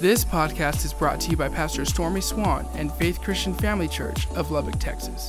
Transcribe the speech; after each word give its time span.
This 0.00 0.24
podcast 0.24 0.86
is 0.86 0.94
brought 0.94 1.20
to 1.20 1.30
you 1.30 1.36
by 1.36 1.50
Pastor 1.50 1.84
Stormy 1.84 2.22
Swan 2.22 2.66
and 2.74 2.90
Faith 2.90 3.20
Christian 3.20 3.52
Family 3.52 3.86
Church 3.86 4.26
of 4.30 4.50
Lubbock, 4.50 4.78
Texas. 4.78 5.28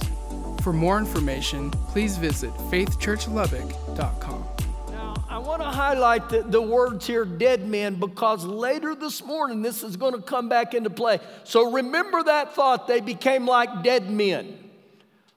For 0.62 0.72
more 0.72 0.98
information, 0.98 1.72
please 1.90 2.16
visit 2.16 2.54
faithchurchlubbock.com. 2.72 4.46
Now, 4.92 5.26
I 5.28 5.40
want 5.40 5.62
to 5.62 5.68
highlight 5.68 6.30
the, 6.30 6.44
the 6.44 6.62
words 6.62 7.06
here, 7.06 7.26
dead 7.26 7.68
men, 7.68 7.96
because 7.96 8.46
later 8.46 8.96
this 8.96 9.22
morning 9.22 9.62
this 9.62 9.84
is 9.84 9.98
going 9.98 10.14
to 10.14 10.22
come 10.22 10.48
back 10.48 10.74
into 10.74 10.90
play. 10.90 11.20
So 11.44 11.70
remember 11.70 12.24
that 12.24 12.56
thought, 12.56 12.88
they 12.88 13.02
became 13.02 13.46
like 13.46 13.84
dead 13.84 14.10
men. 14.10 14.58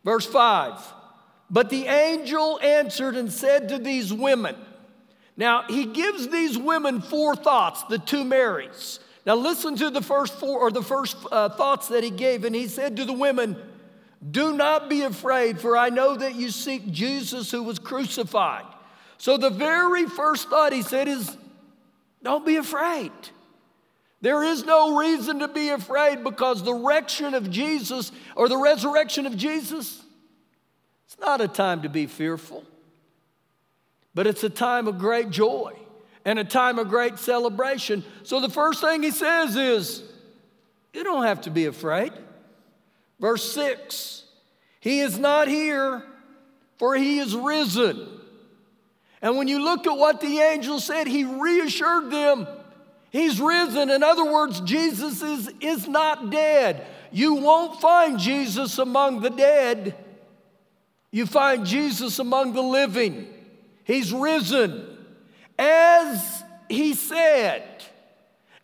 Verse 0.05 0.27
5 0.27 0.81
But 1.51 1.71
the 1.71 1.87
angel 1.89 2.61
answered 2.61 3.17
and 3.17 3.33
said 3.33 3.69
to 3.71 3.79
these 3.79 4.13
women, 4.13 4.55
now, 5.37 5.65
he 5.67 5.87
gives 5.87 6.29
these 6.29 6.57
women 6.57 7.01
four 7.01 7.35
thoughts, 7.35 7.83
the 7.91 7.99
two 7.99 8.23
Marys. 8.23 9.01
Now, 9.27 9.37
listen 9.37 9.77
to 9.77 9.91
the 9.91 10.03
first 10.03 10.35
four 10.35 10.59
or 10.61 10.71
the 10.71 10.83
first 10.83 11.17
uh, 11.33 11.49
thoughts 11.49 11.89
that 11.89 12.05
he 12.05 12.11
gave. 12.11 12.45
And 12.45 12.55
he 12.55 12.69
said 12.69 12.97
to 12.99 13.05
the 13.05 13.13
women, 13.13 13.57
Do 14.31 14.55
not 14.55 14.91
be 14.91 15.03
afraid, 15.03 15.61
for 15.61 15.77
I 15.77 15.89
know 15.89 16.17
that 16.17 16.35
you 16.35 16.51
seek 16.51 16.91
Jesus 16.91 17.51
who 17.51 17.63
was 17.63 17.79
crucified. 17.79 18.67
So, 19.17 19.37
the 19.39 19.51
very 19.51 20.07
first 20.07 20.51
thought 20.51 20.73
he 20.73 20.83
said 20.83 21.09
is, 21.09 21.37
Don't 22.23 22.45
be 22.45 22.57
afraid. 22.57 23.13
There 24.21 24.43
is 24.43 24.65
no 24.65 24.97
reason 24.97 25.41
to 25.41 25.49
be 25.49 25.69
afraid 25.69 26.25
because 26.25 26.63
the 26.63 26.73
resurrection 26.73 27.35
of 27.35 27.51
Jesus 27.51 28.11
or 28.37 28.49
the 28.49 28.57
resurrection 28.57 29.27
of 29.27 29.37
Jesus, 29.37 30.03
it's 31.07 31.19
not 31.19 31.43
a 31.43 31.49
time 31.49 31.83
to 31.83 31.91
be 31.91 32.07
fearful, 32.07 32.65
but 34.15 34.27
it's 34.27 34.43
a 34.43 34.49
time 34.49 34.89
of 34.89 34.99
great 34.99 35.29
joy 35.29 35.75
and 36.25 36.39
a 36.39 36.45
time 36.45 36.79
of 36.79 36.89
great 36.89 37.19
celebration. 37.19 38.05
So 38.23 38.41
the 38.41 38.49
first 38.49 38.81
thing 38.81 39.03
he 39.03 39.11
says 39.11 39.57
is, 39.57 40.03
You 40.93 41.05
don't 41.05 41.25
have 41.25 41.43
to 41.43 41.51
be 41.51 41.67
afraid. 41.67 42.13
Verse 43.21 43.53
6 43.53 44.25
He 44.81 45.01
is 45.01 45.19
not 45.19 45.49
here, 45.49 46.03
for 46.79 46.95
he 46.95 47.19
is 47.19 47.35
risen. 47.35 48.09
And 49.23 49.39
when 49.39 49.49
you 49.49 49.63
look 49.65 49.87
at 49.87 49.97
what 49.97 50.21
the 50.21 50.39
angel 50.39 50.81
said, 50.81 51.07
he 51.07 51.25
reassured 51.25 52.11
them 52.11 52.47
he's 53.15 53.41
risen. 53.41 53.89
In 53.89 54.03
other 54.03 54.31
words, 54.31 54.61
Jesus 54.61 55.23
is, 55.23 55.51
is 55.61 55.89
not 55.89 56.31
dead. 56.31 56.85
You 57.11 57.35
won't 57.35 57.81
find 57.81 58.19
Jesus 58.19 58.77
among 58.79 59.21
the 59.21 59.31
dead, 59.31 59.95
you 61.11 61.27
find 61.27 61.65
Jesus 61.65 62.19
among 62.19 62.55
the 62.55 62.63
living. 62.63 63.29
He's 63.85 64.13
risen 64.13 64.94
as 65.59 66.43
he 66.69 66.95
said. 66.95 67.65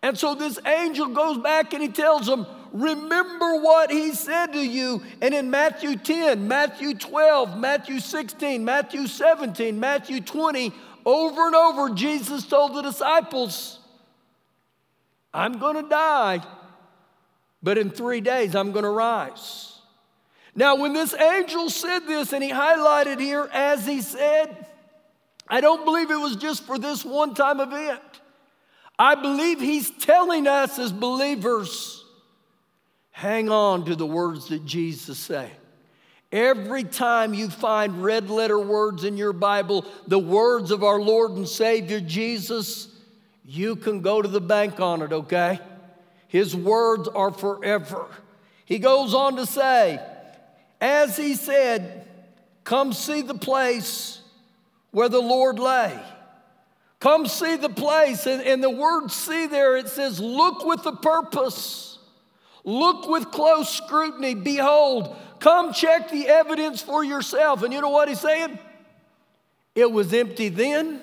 And 0.03 0.19
so 0.19 0.35
this 0.35 0.59
angel 0.65 1.09
goes 1.09 1.39
back 1.39 1.73
and 1.73 1.83
he 1.83 1.89
tells 1.89 2.27
them, 2.27 2.47
Remember 2.73 3.61
what 3.61 3.91
he 3.91 4.13
said 4.13 4.53
to 4.53 4.61
you. 4.61 5.03
And 5.21 5.35
in 5.35 5.51
Matthew 5.51 5.97
10, 5.97 6.47
Matthew 6.47 6.95
12, 6.95 7.59
Matthew 7.59 7.99
16, 7.99 8.65
Matthew 8.65 9.07
17, 9.09 9.79
Matthew 9.81 10.21
20, 10.21 10.73
over 11.05 11.47
and 11.47 11.57
over, 11.57 11.91
Jesus 11.91 12.47
told 12.47 12.75
the 12.75 12.83
disciples, 12.83 13.79
I'm 15.33 15.59
going 15.59 15.83
to 15.83 15.89
die, 15.89 16.43
but 17.63 17.79
in 17.79 17.91
three 17.91 18.21
days 18.21 18.55
I'm 18.55 18.73
going 18.73 18.85
to 18.85 18.91
rise. 18.91 19.79
Now, 20.55 20.77
when 20.77 20.93
this 20.93 21.15
angel 21.15 21.71
said 21.71 22.01
this, 22.01 22.33
and 22.33 22.43
he 22.43 22.51
highlighted 22.51 23.21
here, 23.21 23.49
as 23.53 23.87
he 23.87 24.01
said, 24.01 24.67
I 25.51 25.61
don't 25.61 25.85
believe 25.85 26.11
it 26.11 26.17
was 26.17 26.37
just 26.37 26.63
for 26.65 26.79
this 26.79 27.05
one 27.05 27.35
time 27.35 27.61
event. 27.61 28.01
I 28.99 29.17
believe 29.17 29.61
he's 29.61 29.91
telling 29.91 30.47
us 30.47 30.79
as 30.79 30.93
believers 30.93 32.05
hang 33.11 33.51
on 33.51 33.85
to 33.87 33.97
the 33.97 34.07
words 34.07 34.49
that 34.49 34.65
Jesus 34.65 35.19
said. 35.19 35.51
Every 36.31 36.85
time 36.85 37.35
you 37.35 37.51
find 37.51 38.05
red 38.05 38.31
letter 38.31 38.59
words 38.59 39.03
in 39.03 39.17
your 39.17 39.33
Bible, 39.33 39.85
the 40.07 40.19
words 40.19 40.71
of 40.71 40.85
our 40.85 41.01
Lord 41.01 41.33
and 41.33 41.49
Savior 41.49 42.01
Jesus, 42.01 42.89
you 43.45 43.75
can 43.75 44.01
go 44.01 44.23
to 44.23 44.29
the 44.29 44.41
bank 44.41 44.79
on 44.79 45.03
it, 45.03 45.13
okay? 45.13 45.59
His 46.29 46.55
words 46.55 47.09
are 47.09 47.33
forever. 47.33 48.07
He 48.65 48.79
goes 48.79 49.15
on 49.15 49.35
to 49.37 49.47
say, 49.47 50.01
as 50.81 51.17
he 51.17 51.35
said, 51.35 52.07
Come 52.63 52.93
see 52.93 53.23
the 53.23 53.35
place 53.35 54.20
where 54.91 55.09
the 55.09 55.21
Lord 55.21 55.59
lay. 55.59 55.99
Come 57.01 57.27
see 57.27 57.57
the 57.57 57.71
place. 57.71 58.27
And, 58.27 58.43
and 58.43 58.63
the 58.63 58.71
word 58.71 59.11
see 59.11 59.47
there, 59.47 59.77
it 59.77 59.89
says, 59.89 60.21
look 60.21 60.65
with 60.65 60.85
a 60.87 60.93
purpose. 60.93 61.99
Look 62.65 63.09
with 63.09 63.31
close 63.31 63.71
scrutiny. 63.71 64.35
Behold, 64.35 65.17
come 65.39 65.73
check 65.73 66.11
the 66.11 66.29
evidence 66.29 66.83
for 66.83 67.03
yourself. 67.03 67.63
And 67.63 67.73
you 67.73 67.81
know 67.81 67.91
what 67.91 68.09
he's 68.09 68.21
saying? 68.21 68.59
It 69.75 69.91
was 69.91 70.13
empty 70.13 70.49
then, 70.49 71.01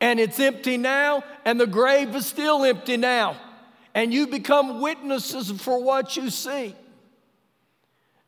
and 0.00 0.18
it's 0.18 0.38
empty 0.40 0.76
now, 0.76 1.22
and 1.44 1.58
the 1.58 1.66
grave 1.66 2.14
is 2.16 2.26
still 2.26 2.64
empty 2.64 2.96
now. 2.96 3.36
And 3.94 4.12
you 4.12 4.26
become 4.26 4.80
witnesses 4.80 5.50
for 5.50 5.82
what 5.82 6.16
you 6.16 6.28
see. 6.28 6.74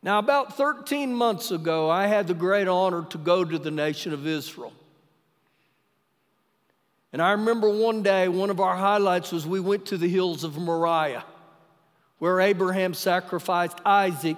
Now, 0.03 0.19
about 0.19 0.56
13 0.56 1.15
months 1.15 1.50
ago, 1.50 1.91
I 1.91 2.06
had 2.06 2.26
the 2.26 2.34
great 2.34 2.69
honor 2.69 3.05
to 3.06 3.19
go 3.19 3.44
to 3.44 3.59
the 3.59 3.71
nation 3.71 4.12
of 4.12 4.26
Israel. 4.26 4.72
And 7.14 7.22
I 7.22 7.30
remember 7.30 7.70
one 7.70 8.02
day, 8.02 8.26
one 8.26 8.50
of 8.50 8.58
our 8.58 8.76
highlights 8.76 9.30
was 9.30 9.47
we 9.47 9.60
went 9.60 9.86
to 9.86 9.97
the 9.97 10.08
hills 10.08 10.42
of 10.42 10.58
Moriah, 10.58 11.25
where 12.19 12.41
Abraham 12.41 12.92
sacrificed 12.92 13.78
Isaac, 13.86 14.36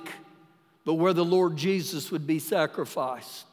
but 0.85 0.97
where 0.97 1.15
the 1.15 1.25
Lord 1.25 1.57
Jesus 1.57 2.11
would 2.11 2.27
be 2.27 2.39
sacrificed. 2.39 3.47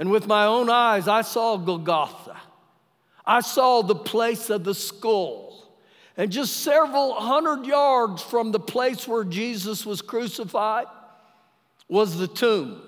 And 0.00 0.10
with 0.10 0.26
my 0.26 0.46
own 0.46 0.68
eyes, 0.68 1.06
I 1.06 1.22
saw 1.22 1.58
Golgotha. 1.58 2.36
I 3.24 3.40
saw 3.40 3.82
the 3.82 3.94
place 3.94 4.50
of 4.50 4.64
the 4.64 4.74
skull. 4.74 5.78
And 6.16 6.32
just 6.32 6.56
several 6.56 7.14
hundred 7.14 7.66
yards 7.66 8.20
from 8.20 8.50
the 8.50 8.58
place 8.58 9.06
where 9.06 9.22
Jesus 9.22 9.86
was 9.86 10.02
crucified 10.02 10.86
was 11.88 12.18
the 12.18 12.26
tomb. 12.26 12.82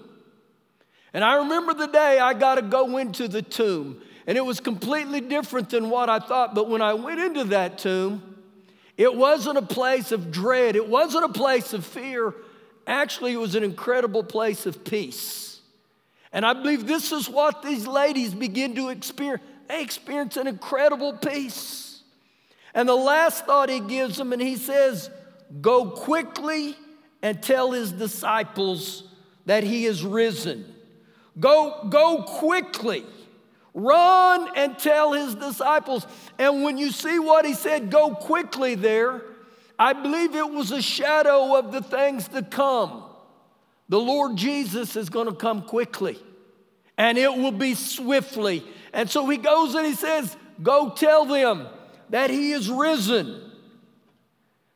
And 1.13 1.23
I 1.23 1.37
remember 1.37 1.73
the 1.73 1.87
day 1.87 2.19
I 2.19 2.35
got 2.35 2.57
to 2.57 2.63
go 2.63 2.99
into 2.99 3.29
the 3.29 3.43
tomb. 3.43 4.03
And 4.31 4.39
it 4.39 4.43
was 4.43 4.61
completely 4.61 5.21
different 5.21 5.71
than 5.71 5.91
what 5.91 6.09
I 6.09 6.21
thought. 6.21 6.55
But 6.55 6.71
when 6.71 6.81
I 6.81 6.95
went 6.95 7.19
into 7.19 7.43
that 7.47 7.79
tomb, 7.79 8.37
it 8.97 9.13
wasn't 9.13 9.59
a 9.59 9.63
place 9.63 10.13
of 10.13 10.31
dread, 10.31 10.77
it 10.77 10.89
wasn't 10.89 11.25
a 11.25 11.33
place 11.33 11.73
of 11.73 11.85
fear. 11.85 12.33
Actually, 12.87 13.33
it 13.33 13.41
was 13.41 13.57
an 13.57 13.65
incredible 13.65 14.23
place 14.23 14.67
of 14.67 14.85
peace. 14.85 15.61
And 16.33 16.47
I 16.47 16.53
believe 16.53 16.87
this 16.87 17.11
is 17.11 17.29
what 17.29 17.65
these 17.65 17.89
ladies 17.89 18.33
begin 18.33 18.77
to 18.77 18.91
experience. 18.91 19.43
They 19.67 19.83
experience 19.83 20.37
an 20.37 20.47
incredible 20.47 21.15
peace. 21.15 22.01
And 22.73 22.89
the 22.89 22.95
last 22.95 23.47
thought 23.47 23.69
he 23.69 23.81
gives 23.81 24.17
them, 24.17 24.33
and 24.33 24.41
he 24.41 24.55
says, 24.55 25.11
Go 25.61 25.87
quickly 25.87 26.77
and 27.21 27.43
tell 27.43 27.73
his 27.73 27.91
disciples 27.91 29.03
that 29.47 29.65
he 29.65 29.87
is 29.87 30.05
risen. 30.05 30.73
Go, 31.41 31.89
go 31.91 32.23
quickly. 32.23 33.05
Run 33.83 34.49
and 34.57 34.79
tell 34.79 35.13
his 35.13 35.35
disciples. 35.35 36.07
And 36.39 36.63
when 36.63 36.77
you 36.77 36.91
see 36.91 37.19
what 37.19 37.45
he 37.45 37.55
said, 37.55 37.91
go 37.91 38.15
quickly 38.15 38.75
there, 38.75 39.23
I 39.79 39.93
believe 39.93 40.35
it 40.35 40.51
was 40.51 40.73
a 40.73 40.83
shadow 40.83 41.57
of 41.57 41.73
the 41.73 41.83
things 41.83 42.29
to 42.29 42.43
come. 42.43 43.05
The 43.89 43.99
Lord 43.99 44.37
Jesus 44.37 44.97
is 44.97 45.09
going 45.09 45.27
to 45.27 45.35
come 45.35 45.63
quickly 45.63 46.19
and 47.01 47.17
it 47.17 47.35
will 47.35 47.51
be 47.51 47.75
swiftly. 47.75 48.63
And 48.93 49.09
so 49.09 49.27
he 49.27 49.39
goes 49.39 49.75
and 49.75 49.87
he 49.87 49.95
says, 49.95 50.37
Go 50.63 50.91
tell 50.91 51.25
them 51.25 51.67
that 52.11 52.29
he 52.29 52.53
is 52.53 52.69
risen 52.69 53.41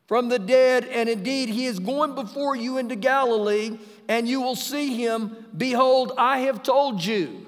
from 0.07 0.31
the 0.31 0.39
dead, 0.39 0.85
and 0.85 1.09
indeed 1.11 1.51
he 1.51 1.67
is 1.67 1.79
going 1.79 2.15
before 2.15 2.57
you 2.57 2.79
into 2.79 2.97
Galilee, 2.97 3.79
and 4.09 4.27
you 4.27 4.41
will 4.41 4.57
see 4.57 4.97
him. 4.97 5.37
Behold, 5.55 6.13
I 6.17 6.39
have 6.41 6.63
told 6.63 7.05
you. 7.05 7.45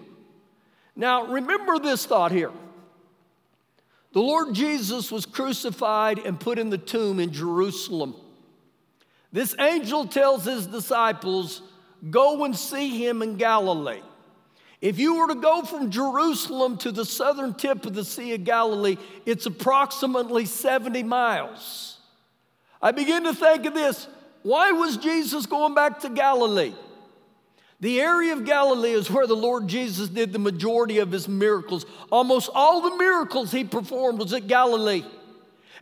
Now, 0.97 1.27
remember 1.27 1.79
this 1.79 2.07
thought 2.07 2.33
here. 2.33 2.51
The 4.13 4.21
Lord 4.21 4.55
Jesus 4.55 5.13
was 5.13 5.27
crucified 5.27 6.19
and 6.19 6.41
put 6.41 6.59
in 6.59 6.71
the 6.71 6.79
tomb 6.79 7.21
in 7.21 7.33
Jerusalem. 7.33 8.17
This 9.31 9.55
angel 9.59 10.07
tells 10.07 10.47
his 10.47 10.67
disciples, 10.67 11.61
Go 12.11 12.45
and 12.45 12.57
see 12.57 13.05
him 13.05 13.21
in 13.21 13.37
Galilee. 13.37 14.01
If 14.81 14.99
you 14.99 15.17
were 15.17 15.29
to 15.29 15.35
go 15.35 15.63
from 15.63 15.91
Jerusalem 15.91 16.79
to 16.79 16.93
the 16.93 17.05
southern 17.05 17.55
tip 17.55 17.85
of 17.87 17.95
the 17.95 18.05
Sea 18.05 18.35
of 18.35 18.45
Galilee, 18.45 18.97
it's 19.25 19.47
approximately 19.47 20.47
70 20.47 21.03
miles. 21.03 21.99
I 22.81 22.93
begin 22.93 23.25
to 23.25 23.35
think 23.35 23.67
of 23.67 23.75
this 23.75 24.07
why 24.43 24.73
was 24.73 24.97
Jesus 24.97 25.45
going 25.45 25.75
back 25.75 26.01
to 26.01 26.09
Galilee? 26.09 26.73
The 27.81 28.01
area 28.01 28.33
of 28.33 28.45
Galilee 28.45 28.93
is 28.93 29.11
where 29.11 29.27
the 29.27 29.37
Lord 29.37 29.69
Jesus 29.69 30.09
did 30.09 30.33
the 30.33 30.39
majority 30.39 30.99
of 30.99 31.13
his 31.13 31.29
miracles. 31.29 31.85
Almost 32.11 32.49
all 32.55 32.81
the 32.81 32.97
miracles 32.97 33.53
he 33.53 33.65
performed 33.65 34.19
was 34.19 34.33
at 34.33 34.47
Galilee. 34.47 35.05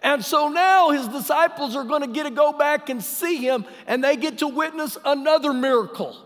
And 0.02 0.25
so 0.25 0.49
now 0.49 0.91
his 0.91 1.06
disciples 1.08 1.76
are 1.76 1.85
going 1.85 2.02
to 2.02 2.08
get 2.08 2.25
to 2.25 2.31
go 2.31 2.52
back 2.52 2.91
and 2.91 3.02
see 3.02 3.37
him, 3.37 3.64
and 3.87 4.02
they 4.02 4.17
get 4.17 4.38
to 4.38 4.49
witness 4.49 4.99
another 5.05 5.52
miracle 5.52 6.17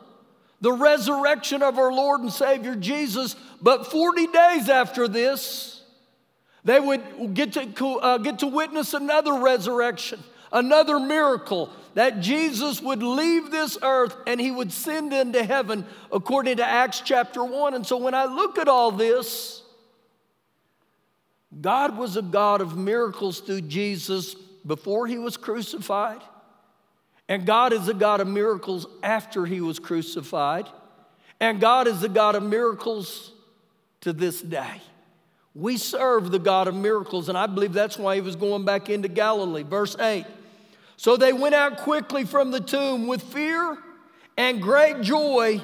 the 0.60 0.72
resurrection 0.72 1.62
of 1.62 1.78
our 1.78 1.92
Lord 1.92 2.20
and 2.20 2.32
Savior 2.32 2.74
Jesus. 2.74 3.36
But 3.62 3.86
40 3.86 4.26
days 4.26 4.68
after 4.68 5.06
this, 5.06 5.82
they 6.64 6.80
would 6.80 7.34
get 7.34 7.52
to, 7.52 7.88
uh, 8.00 8.18
get 8.18 8.40
to 8.40 8.46
witness 8.46 8.94
another 8.94 9.34
resurrection, 9.34 10.22
another 10.52 10.98
miracle 10.98 11.70
that 11.94 12.20
Jesus 12.20 12.80
would 12.80 13.02
leave 13.02 13.50
this 13.50 13.78
earth 13.82 14.16
and 14.26 14.40
he 14.40 14.50
would 14.50 14.72
send 14.72 15.12
into 15.12 15.42
heaven, 15.42 15.86
according 16.12 16.58
to 16.58 16.64
Acts 16.64 17.00
chapter 17.04 17.42
1. 17.44 17.74
And 17.74 17.86
so 17.86 17.96
when 17.96 18.14
I 18.14 18.26
look 18.26 18.58
at 18.58 18.68
all 18.68 18.90
this, 18.90 19.62
God 21.60 21.96
was 21.96 22.16
a 22.16 22.22
God 22.22 22.60
of 22.60 22.76
miracles 22.76 23.40
through 23.40 23.62
Jesus 23.62 24.34
before 24.66 25.06
he 25.06 25.18
was 25.18 25.36
crucified, 25.36 26.20
and 27.28 27.46
God 27.46 27.72
is 27.72 27.88
a 27.88 27.94
God 27.94 28.20
of 28.20 28.28
miracles 28.28 28.86
after 29.02 29.46
he 29.46 29.60
was 29.60 29.78
crucified, 29.78 30.68
and 31.40 31.60
God 31.60 31.86
is 31.86 32.02
a 32.02 32.08
God 32.08 32.34
of 32.34 32.42
miracles 32.42 33.32
to 34.02 34.12
this 34.12 34.42
day. 34.42 34.82
We 35.54 35.78
serve 35.78 36.30
the 36.30 36.38
God 36.38 36.68
of 36.68 36.74
miracles, 36.74 37.28
and 37.28 37.38
I 37.38 37.46
believe 37.46 37.72
that's 37.72 37.98
why 37.98 38.14
he 38.14 38.20
was 38.20 38.36
going 38.36 38.64
back 38.64 38.90
into 38.90 39.08
Galilee. 39.08 39.62
Verse 39.62 39.96
8 39.98 40.24
So 40.98 41.16
they 41.16 41.32
went 41.32 41.54
out 41.54 41.78
quickly 41.78 42.24
from 42.24 42.50
the 42.50 42.58
tomb 42.58 43.06
with 43.06 43.22
fear 43.22 43.78
and 44.36 44.60
great 44.60 45.00
joy, 45.00 45.62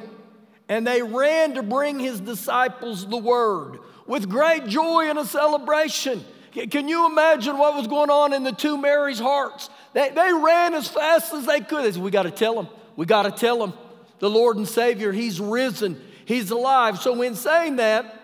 and 0.68 0.86
they 0.86 1.02
ran 1.02 1.54
to 1.54 1.62
bring 1.64 1.98
his 1.98 2.20
disciples 2.20 3.04
the 3.04 3.16
word 3.16 3.80
with 4.06 4.28
great 4.28 4.68
joy 4.68 5.10
and 5.10 5.18
a 5.18 5.26
celebration. 5.26 6.24
Can 6.52 6.86
you 6.86 7.10
imagine 7.10 7.58
what 7.58 7.74
was 7.74 7.88
going 7.88 8.10
on 8.10 8.32
in 8.32 8.44
the 8.44 8.52
two 8.52 8.78
Marys' 8.78 9.18
hearts? 9.18 9.70
They, 9.92 10.10
they 10.10 10.32
ran 10.32 10.72
as 10.72 10.86
fast 10.86 11.34
as 11.34 11.46
they 11.46 11.58
could. 11.58 11.84
They 11.84 11.90
said, 11.90 12.02
We 12.02 12.12
got 12.12 12.22
to 12.22 12.30
tell 12.30 12.54
them. 12.54 12.68
We 12.94 13.04
got 13.04 13.24
to 13.24 13.32
tell 13.32 13.58
them. 13.58 13.72
The 14.20 14.30
Lord 14.30 14.56
and 14.56 14.68
Savior, 14.68 15.10
He's 15.10 15.40
risen. 15.40 16.00
He's 16.26 16.52
alive. 16.52 17.00
So, 17.00 17.20
in 17.22 17.34
saying 17.34 17.76
that, 17.76 18.20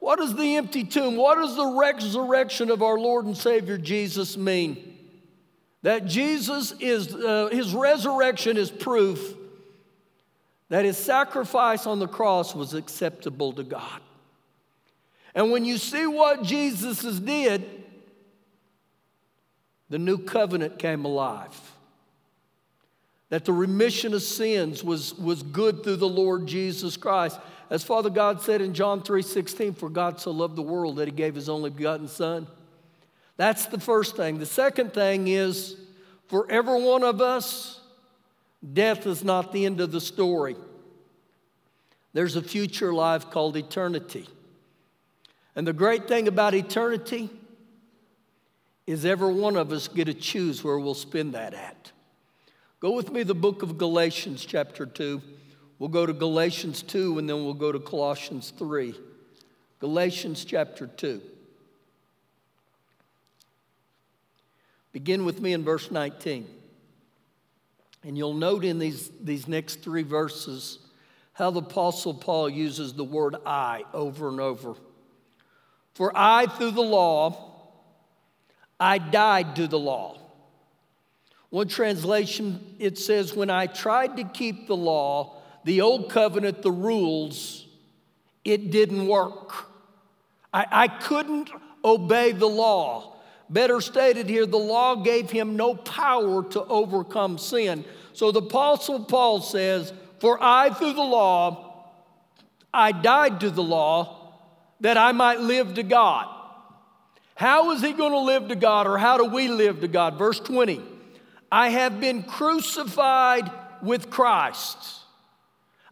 what 0.00 0.18
does 0.18 0.34
the 0.36 0.56
empty 0.56 0.84
tomb, 0.84 1.16
what 1.16 1.36
does 1.36 1.56
the 1.56 1.66
resurrection 1.66 2.70
of 2.70 2.82
our 2.82 2.98
Lord 2.98 3.24
and 3.24 3.34
Savior 3.34 3.78
Jesus 3.78 4.36
mean? 4.36 4.97
That 5.82 6.06
Jesus 6.06 6.72
is, 6.80 7.14
uh, 7.14 7.48
His 7.52 7.74
resurrection 7.74 8.56
is 8.56 8.70
proof 8.70 9.34
that 10.68 10.84
His 10.84 10.98
sacrifice 10.98 11.86
on 11.86 11.98
the 11.98 12.08
cross 12.08 12.54
was 12.54 12.74
acceptable 12.74 13.52
to 13.54 13.62
God. 13.62 14.00
And 15.34 15.50
when 15.50 15.64
you 15.64 15.78
see 15.78 16.06
what 16.06 16.42
Jesus 16.42 17.02
did, 17.02 17.64
the 19.88 19.98
new 19.98 20.18
covenant 20.18 20.78
came 20.78 21.04
alive. 21.04 21.58
That 23.30 23.44
the 23.44 23.52
remission 23.52 24.14
of 24.14 24.22
sins 24.22 24.82
was, 24.82 25.14
was 25.14 25.42
good 25.42 25.84
through 25.84 25.96
the 25.96 26.08
Lord 26.08 26.46
Jesus 26.46 26.96
Christ. 26.96 27.38
As 27.70 27.84
Father 27.84 28.10
God 28.10 28.40
said 28.40 28.62
in 28.62 28.72
John 28.72 29.02
3:16, 29.02 29.74
for 29.74 29.90
God 29.90 30.18
so 30.18 30.30
loved 30.30 30.56
the 30.56 30.62
world 30.62 30.96
that 30.96 31.08
he 31.08 31.12
gave 31.12 31.34
his 31.34 31.48
only 31.48 31.70
begotten 31.70 32.08
son. 32.08 32.46
That's 33.38 33.66
the 33.66 33.80
first 33.80 34.16
thing. 34.16 34.38
The 34.38 34.46
second 34.46 34.92
thing 34.92 35.28
is 35.28 35.76
for 36.26 36.50
every 36.50 36.82
one 36.82 37.04
of 37.04 37.22
us, 37.22 37.80
death 38.72 39.06
is 39.06 39.24
not 39.24 39.52
the 39.52 39.64
end 39.64 39.80
of 39.80 39.92
the 39.92 40.00
story. 40.00 40.56
There's 42.12 42.36
a 42.36 42.42
future 42.42 42.92
life 42.92 43.30
called 43.30 43.56
eternity. 43.56 44.28
And 45.54 45.66
the 45.66 45.72
great 45.72 46.08
thing 46.08 46.26
about 46.26 46.52
eternity 46.52 47.30
is 48.86 49.04
every 49.04 49.32
one 49.32 49.56
of 49.56 49.70
us 49.72 49.86
get 49.86 50.06
to 50.06 50.14
choose 50.14 50.64
where 50.64 50.78
we'll 50.78 50.94
spend 50.94 51.34
that 51.34 51.54
at. 51.54 51.92
Go 52.80 52.90
with 52.90 53.12
me 53.12 53.22
the 53.22 53.34
book 53.34 53.62
of 53.62 53.78
Galatians 53.78 54.44
chapter 54.44 54.84
2. 54.84 55.22
We'll 55.78 55.88
go 55.90 56.06
to 56.06 56.12
Galatians 56.12 56.82
2 56.82 57.18
and 57.18 57.28
then 57.28 57.44
we'll 57.44 57.54
go 57.54 57.70
to 57.70 57.78
Colossians 57.78 58.52
3. 58.58 58.94
Galatians 59.78 60.44
chapter 60.44 60.88
2. 60.88 61.22
Begin 64.98 65.24
with 65.24 65.40
me 65.40 65.52
in 65.52 65.62
verse 65.62 65.92
19. 65.92 66.44
And 68.02 68.18
you'll 68.18 68.34
note 68.34 68.64
in 68.64 68.80
these, 68.80 69.08
these 69.20 69.46
next 69.46 69.80
three 69.80 70.02
verses 70.02 70.80
how 71.34 71.52
the 71.52 71.60
Apostle 71.60 72.14
Paul 72.14 72.50
uses 72.50 72.94
the 72.94 73.04
word 73.04 73.36
I 73.46 73.84
over 73.94 74.28
and 74.28 74.40
over. 74.40 74.74
For 75.94 76.10
I, 76.16 76.46
through 76.46 76.72
the 76.72 76.80
law, 76.80 77.70
I 78.80 78.98
died 78.98 79.54
to 79.54 79.68
the 79.68 79.78
law. 79.78 80.18
One 81.50 81.68
translation, 81.68 82.74
it 82.80 82.98
says, 82.98 83.36
When 83.36 83.50
I 83.50 83.68
tried 83.68 84.16
to 84.16 84.24
keep 84.24 84.66
the 84.66 84.76
law, 84.76 85.40
the 85.62 85.80
old 85.80 86.10
covenant, 86.10 86.62
the 86.62 86.72
rules, 86.72 87.68
it 88.44 88.72
didn't 88.72 89.06
work. 89.06 89.66
I, 90.52 90.66
I 90.68 90.88
couldn't 90.88 91.50
obey 91.84 92.32
the 92.32 92.48
law. 92.48 93.14
Better 93.50 93.80
stated 93.80 94.28
here, 94.28 94.46
the 94.46 94.58
law 94.58 94.96
gave 94.96 95.30
him 95.30 95.56
no 95.56 95.74
power 95.74 96.42
to 96.50 96.64
overcome 96.64 97.38
sin. 97.38 97.84
So 98.12 98.30
the 98.30 98.42
Apostle 98.42 99.04
Paul 99.04 99.40
says, 99.40 99.92
For 100.20 100.38
I, 100.40 100.70
through 100.70 100.94
the 100.94 101.00
law, 101.00 101.86
I 102.72 102.92
died 102.92 103.40
to 103.40 103.50
the 103.50 103.62
law 103.62 104.34
that 104.80 104.96
I 104.96 105.12
might 105.12 105.40
live 105.40 105.74
to 105.74 105.82
God. 105.82 106.26
How 107.34 107.70
is 107.70 107.80
he 107.80 107.92
going 107.92 108.12
to 108.12 108.18
live 108.18 108.48
to 108.48 108.56
God, 108.56 108.86
or 108.86 108.98
how 108.98 109.16
do 109.16 109.24
we 109.24 109.48
live 109.48 109.80
to 109.80 109.88
God? 109.88 110.18
Verse 110.18 110.40
20 110.40 110.82
I 111.50 111.70
have 111.70 112.00
been 112.00 112.22
crucified 112.22 113.50
with 113.82 114.10
Christ. 114.10 114.97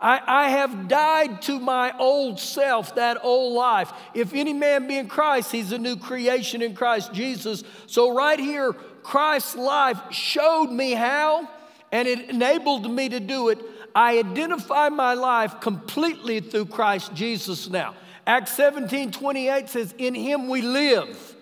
I, 0.01 0.21
I, 0.27 0.49
have 0.51 0.89
died 0.89 1.41
to 1.43 1.59
my 1.59 1.97
old 1.99 2.39
self, 2.39 2.97
that 2.97 3.19
old 3.23 3.55
life. 3.55 3.93
If 4.13 4.35
any 4.35 4.53
man 4.53 4.87
be 4.87 4.99
in 4.99 5.09
Christ, 5.09 5.51
he's 5.51 5.73
a 5.73 5.79
new 5.79 5.97
creation 5.97 6.61
in 6.61 6.75
Christ 6.75 7.15
Jesus. 7.15 7.65
So, 7.87 8.15
right 8.15 8.39
here, 8.39 8.75
Christ's 9.03 9.57
life 9.57 9.99
showed 10.11 10.67
me 10.67 10.93
how, 10.93 11.49
and 11.93 12.07
it 12.07 12.29
enabled 12.29 12.91
me 12.91 13.09
to 13.09 13.21
do 13.21 13.49
it. 13.49 13.59
I 13.95 14.19
identify 14.19 14.91
my 14.91 15.15
life 15.15 15.61
completely 15.63 16.41
through 16.41 16.67
Christ 16.67 17.15
Jesus 17.15 17.71
now. 17.71 17.95
Acts 18.27 18.53
17 18.53 19.13
28 19.13 19.69
says, 19.71 19.95
In 19.97 20.15
him 20.15 20.49
we 20.49 20.61
live, 20.61 21.35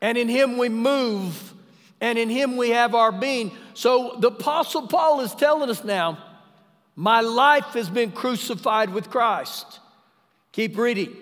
and 0.00 0.16
in 0.16 0.28
him 0.28 0.56
we 0.56 0.68
move, 0.68 1.54
and 2.00 2.16
in 2.16 2.28
him 2.28 2.56
we 2.56 2.70
have 2.70 2.94
our 2.94 3.10
being. 3.10 3.50
So 3.74 4.16
the 4.20 4.28
Apostle 4.28 4.86
Paul 4.86 5.20
is 5.22 5.34
telling 5.34 5.68
us 5.68 5.82
now, 5.82 6.18
My 7.00 7.20
life 7.20 7.74
has 7.74 7.88
been 7.88 8.10
crucified 8.10 8.90
with 8.90 9.08
Christ. 9.08 9.78
Keep 10.50 10.76
reading. 10.76 11.16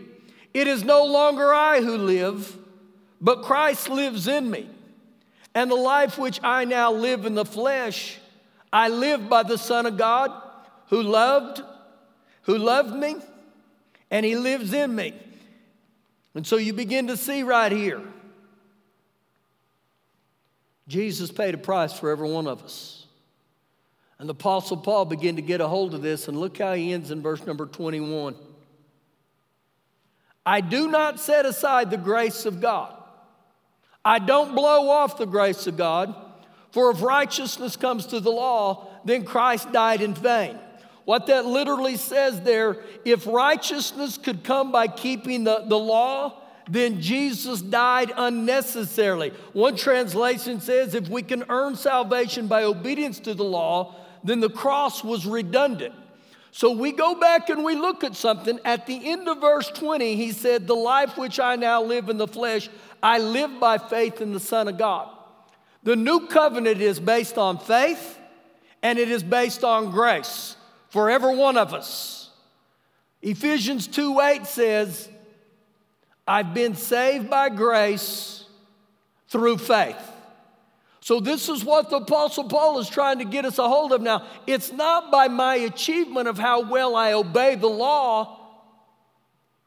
It 0.54 0.66
is 0.68 0.82
no 0.82 1.04
longer 1.04 1.52
I 1.52 1.82
who 1.82 1.98
live, 1.98 2.56
but 3.20 3.42
Christ 3.42 3.90
lives 3.90 4.26
in 4.26 4.50
me. 4.50 4.70
And 5.54 5.70
the 5.70 5.74
life 5.74 6.16
which 6.16 6.40
I 6.42 6.64
now 6.64 6.92
live 6.92 7.26
in 7.26 7.34
the 7.34 7.44
flesh, 7.44 8.16
I 8.72 8.88
live 8.88 9.28
by 9.28 9.42
the 9.42 9.58
Son 9.58 9.84
of 9.84 9.98
God 9.98 10.32
who 10.88 11.02
loved, 11.02 11.60
who 12.44 12.56
loved 12.56 12.96
me 12.96 13.16
and 14.10 14.24
He 14.24 14.34
lives 14.34 14.72
in 14.72 14.94
me. 14.94 15.12
And 16.34 16.46
so 16.46 16.56
you 16.56 16.72
begin 16.72 17.08
to 17.08 17.18
see 17.18 17.42
right 17.42 17.70
here 17.70 18.00
Jesus 20.88 21.30
paid 21.30 21.54
a 21.54 21.58
price 21.58 21.92
for 21.92 22.08
every 22.08 22.30
one 22.30 22.46
of 22.46 22.62
us. 22.62 22.95
And 24.18 24.28
the 24.28 24.32
Apostle 24.34 24.78
Paul 24.78 25.04
began 25.04 25.36
to 25.36 25.42
get 25.42 25.60
a 25.60 25.68
hold 25.68 25.94
of 25.94 26.02
this, 26.02 26.28
and 26.28 26.38
look 26.38 26.58
how 26.58 26.74
he 26.74 26.92
ends 26.92 27.10
in 27.10 27.22
verse 27.22 27.44
number 27.46 27.66
21. 27.66 28.34
I 30.44 30.60
do 30.60 30.88
not 30.88 31.20
set 31.20 31.44
aside 31.44 31.90
the 31.90 31.96
grace 31.96 32.46
of 32.46 32.60
God. 32.60 32.94
I 34.04 34.20
don't 34.20 34.54
blow 34.54 34.88
off 34.88 35.18
the 35.18 35.26
grace 35.26 35.66
of 35.66 35.76
God, 35.76 36.14
for 36.70 36.90
if 36.90 37.02
righteousness 37.02 37.76
comes 37.76 38.06
to 38.06 38.20
the 38.20 38.30
law, 38.30 38.88
then 39.04 39.24
Christ 39.24 39.72
died 39.72 40.00
in 40.00 40.14
vain. 40.14 40.58
What 41.04 41.26
that 41.26 41.46
literally 41.46 41.96
says 41.96 42.40
there, 42.40 42.78
if 43.04 43.26
righteousness 43.26 44.18
could 44.18 44.44
come 44.44 44.72
by 44.72 44.88
keeping 44.88 45.44
the, 45.44 45.64
the 45.66 45.78
law, 45.78 46.42
then 46.68 47.00
Jesus 47.00 47.60
died 47.60 48.12
unnecessarily. 48.16 49.32
One 49.52 49.76
translation 49.76 50.60
says 50.60 50.94
if 50.94 51.08
we 51.08 51.22
can 51.22 51.44
earn 51.48 51.76
salvation 51.76 52.48
by 52.48 52.64
obedience 52.64 53.20
to 53.20 53.34
the 53.34 53.44
law, 53.44 53.94
then 54.24 54.40
the 54.40 54.50
cross 54.50 55.04
was 55.04 55.26
redundant. 55.26 55.94
So 56.50 56.72
we 56.72 56.90
go 56.90 57.14
back 57.14 57.50
and 57.50 57.62
we 57.62 57.74
look 57.76 58.02
at 58.02 58.16
something. 58.16 58.58
At 58.64 58.86
the 58.86 59.10
end 59.10 59.28
of 59.28 59.40
verse 59.40 59.68
20, 59.68 60.16
he 60.16 60.32
said, 60.32 60.66
The 60.66 60.74
life 60.74 61.16
which 61.18 61.38
I 61.38 61.54
now 61.56 61.82
live 61.82 62.08
in 62.08 62.16
the 62.16 62.26
flesh, 62.26 62.68
I 63.02 63.18
live 63.18 63.60
by 63.60 63.78
faith 63.78 64.20
in 64.20 64.32
the 64.32 64.40
Son 64.40 64.66
of 64.66 64.78
God. 64.78 65.08
The 65.82 65.94
new 65.94 66.26
covenant 66.26 66.80
is 66.80 66.98
based 66.98 67.38
on 67.38 67.58
faith 67.58 68.18
and 68.82 68.98
it 68.98 69.10
is 69.10 69.22
based 69.22 69.62
on 69.62 69.90
grace 69.90 70.56
for 70.88 71.10
every 71.10 71.36
one 71.36 71.56
of 71.56 71.74
us. 71.74 72.30
Ephesians 73.22 73.86
2 73.86 74.20
8 74.20 74.46
says, 74.46 75.08
I've 76.26 76.54
been 76.54 76.74
saved 76.74 77.30
by 77.30 77.48
grace 77.48 78.44
through 79.28 79.58
faith. 79.58 80.12
So, 81.00 81.20
this 81.20 81.48
is 81.48 81.64
what 81.64 81.88
the 81.88 81.98
Apostle 81.98 82.44
Paul 82.44 82.80
is 82.80 82.88
trying 82.88 83.20
to 83.20 83.24
get 83.24 83.44
us 83.44 83.58
a 83.58 83.68
hold 83.68 83.92
of 83.92 84.02
now. 84.02 84.26
It's 84.44 84.72
not 84.72 85.12
by 85.12 85.28
my 85.28 85.54
achievement 85.54 86.26
of 86.26 86.36
how 86.36 86.62
well 86.62 86.96
I 86.96 87.12
obey 87.12 87.54
the 87.54 87.68
law, 87.68 88.40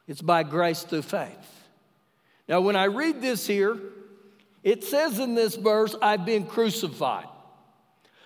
it's 0.06 0.22
by 0.22 0.44
grace 0.44 0.84
through 0.84 1.04
faith. 1.04 1.30
Now, 2.50 2.60
when 2.60 2.76
I 2.76 2.86
read 2.86 3.22
this 3.22 3.48
here, 3.48 3.80
it 4.64 4.84
says 4.84 5.18
in 5.20 5.34
this 5.34 5.56
verse, 5.56 5.96
I've 6.02 6.26
been 6.26 6.46
crucified. 6.46 7.28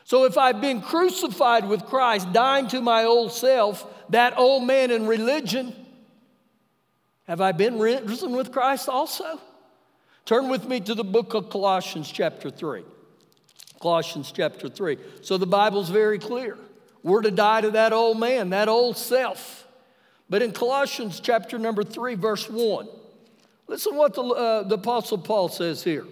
So, 0.05 0.23
if 0.23 0.35
I've 0.35 0.59
been 0.59 0.81
crucified 0.81 1.67
with 1.67 1.85
Christ, 1.85 2.33
dying 2.33 2.67
to 2.69 2.81
my 2.81 3.03
old 3.03 3.31
self, 3.31 3.85
that 4.09 4.39
old 4.39 4.63
man 4.63 4.89
in 4.89 5.05
religion, 5.05 5.75
have 7.27 7.41
I 7.41 7.51
been 7.51 7.79
risen 7.79 8.31
with 8.31 8.51
Christ 8.51 8.89
also? 8.89 9.39
Turn 10.25 10.49
with 10.49 10.67
me 10.67 10.79
to 10.81 10.95
the 10.95 11.03
book 11.03 11.33
of 11.33 11.49
Colossians, 11.49 12.11
chapter 12.11 12.49
3. 12.49 12.83
Colossians, 13.81 14.31
chapter 14.31 14.69
3. 14.69 14.97
So 15.21 15.37
the 15.37 15.45
Bible's 15.45 15.89
very 15.89 16.19
clear. 16.19 16.57
We're 17.01 17.21
to 17.21 17.31
die 17.31 17.61
to 17.61 17.71
that 17.71 17.91
old 17.91 18.19
man, 18.19 18.49
that 18.51 18.69
old 18.69 18.97
self. 18.97 19.67
But 20.29 20.41
in 20.41 20.53
Colossians, 20.53 21.19
chapter 21.19 21.59
number 21.59 21.83
3, 21.83 22.15
verse 22.15 22.49
1, 22.49 22.87
listen 23.67 23.95
what 23.95 24.13
the, 24.13 24.23
uh, 24.23 24.63
the 24.63 24.75
Apostle 24.75 25.17
Paul 25.17 25.49
says 25.49 25.83
here. 25.83 26.05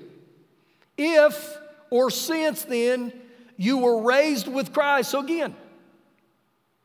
If 0.98 1.58
or 1.90 2.10
since 2.10 2.64
then 2.64 3.14
you 3.58 3.78
were 3.78 4.02
raised 4.02 4.48
with 4.48 4.74
Christ. 4.74 5.12
So 5.12 5.20
again, 5.20 5.56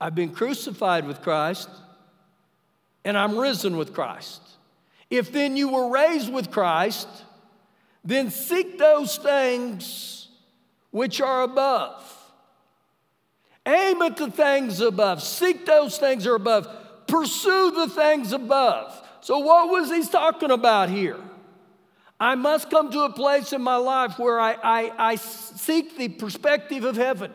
I've 0.00 0.14
been 0.14 0.30
crucified 0.30 1.06
with 1.06 1.23
Christ 1.23 1.71
and 3.06 3.16
I'm 3.16 3.38
risen 3.38 3.76
with 3.76 3.94
Christ. 3.94 4.42
If 5.10 5.30
then 5.30 5.56
you 5.56 5.68
were 5.68 5.88
raised 5.88 6.30
with 6.30 6.50
Christ, 6.50 7.06
then 8.04 8.30
seek 8.30 8.78
those 8.78 9.16
things 9.16 10.26
which 10.90 11.20
are 11.20 11.44
above. 11.44 12.02
Aim 13.64 14.02
at 14.02 14.16
the 14.16 14.28
things 14.28 14.80
above. 14.80 15.22
Seek 15.22 15.64
those 15.66 15.98
things 15.98 16.25
that 16.25 16.30
are 16.30 16.34
above. 16.34 16.68
Pursue 17.06 17.70
the 17.70 17.88
things 17.88 18.32
above. 18.32 19.00
So, 19.20 19.38
what 19.38 19.70
was 19.70 19.88
he 19.88 20.02
talking 20.02 20.50
about 20.50 20.88
here? 20.88 21.20
I 22.18 22.34
must 22.34 22.70
come 22.70 22.90
to 22.90 23.02
a 23.02 23.12
place 23.12 23.52
in 23.52 23.62
my 23.62 23.76
life 23.76 24.18
where 24.18 24.40
I, 24.40 24.54
I, 24.54 25.10
I 25.12 25.14
seek 25.16 25.96
the 25.96 26.08
perspective 26.08 26.82
of 26.82 26.96
heaven. 26.96 27.30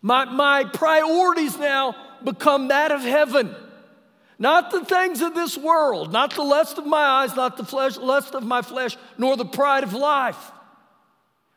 My, 0.00 0.24
my 0.24 0.64
priorities 0.64 1.58
now 1.58 1.94
become 2.24 2.68
that 2.68 2.90
of 2.90 3.02
heaven. 3.02 3.54
Not 4.38 4.70
the 4.70 4.84
things 4.84 5.20
of 5.20 5.34
this 5.34 5.58
world, 5.58 6.12
not 6.12 6.34
the 6.34 6.42
lust 6.42 6.78
of 6.78 6.86
my 6.86 7.02
eyes, 7.02 7.34
not 7.34 7.56
the 7.56 7.64
flesh, 7.64 7.96
lust 7.96 8.34
of 8.34 8.44
my 8.44 8.62
flesh, 8.62 8.96
nor 9.16 9.36
the 9.36 9.44
pride 9.44 9.82
of 9.82 9.92
life. 9.92 10.52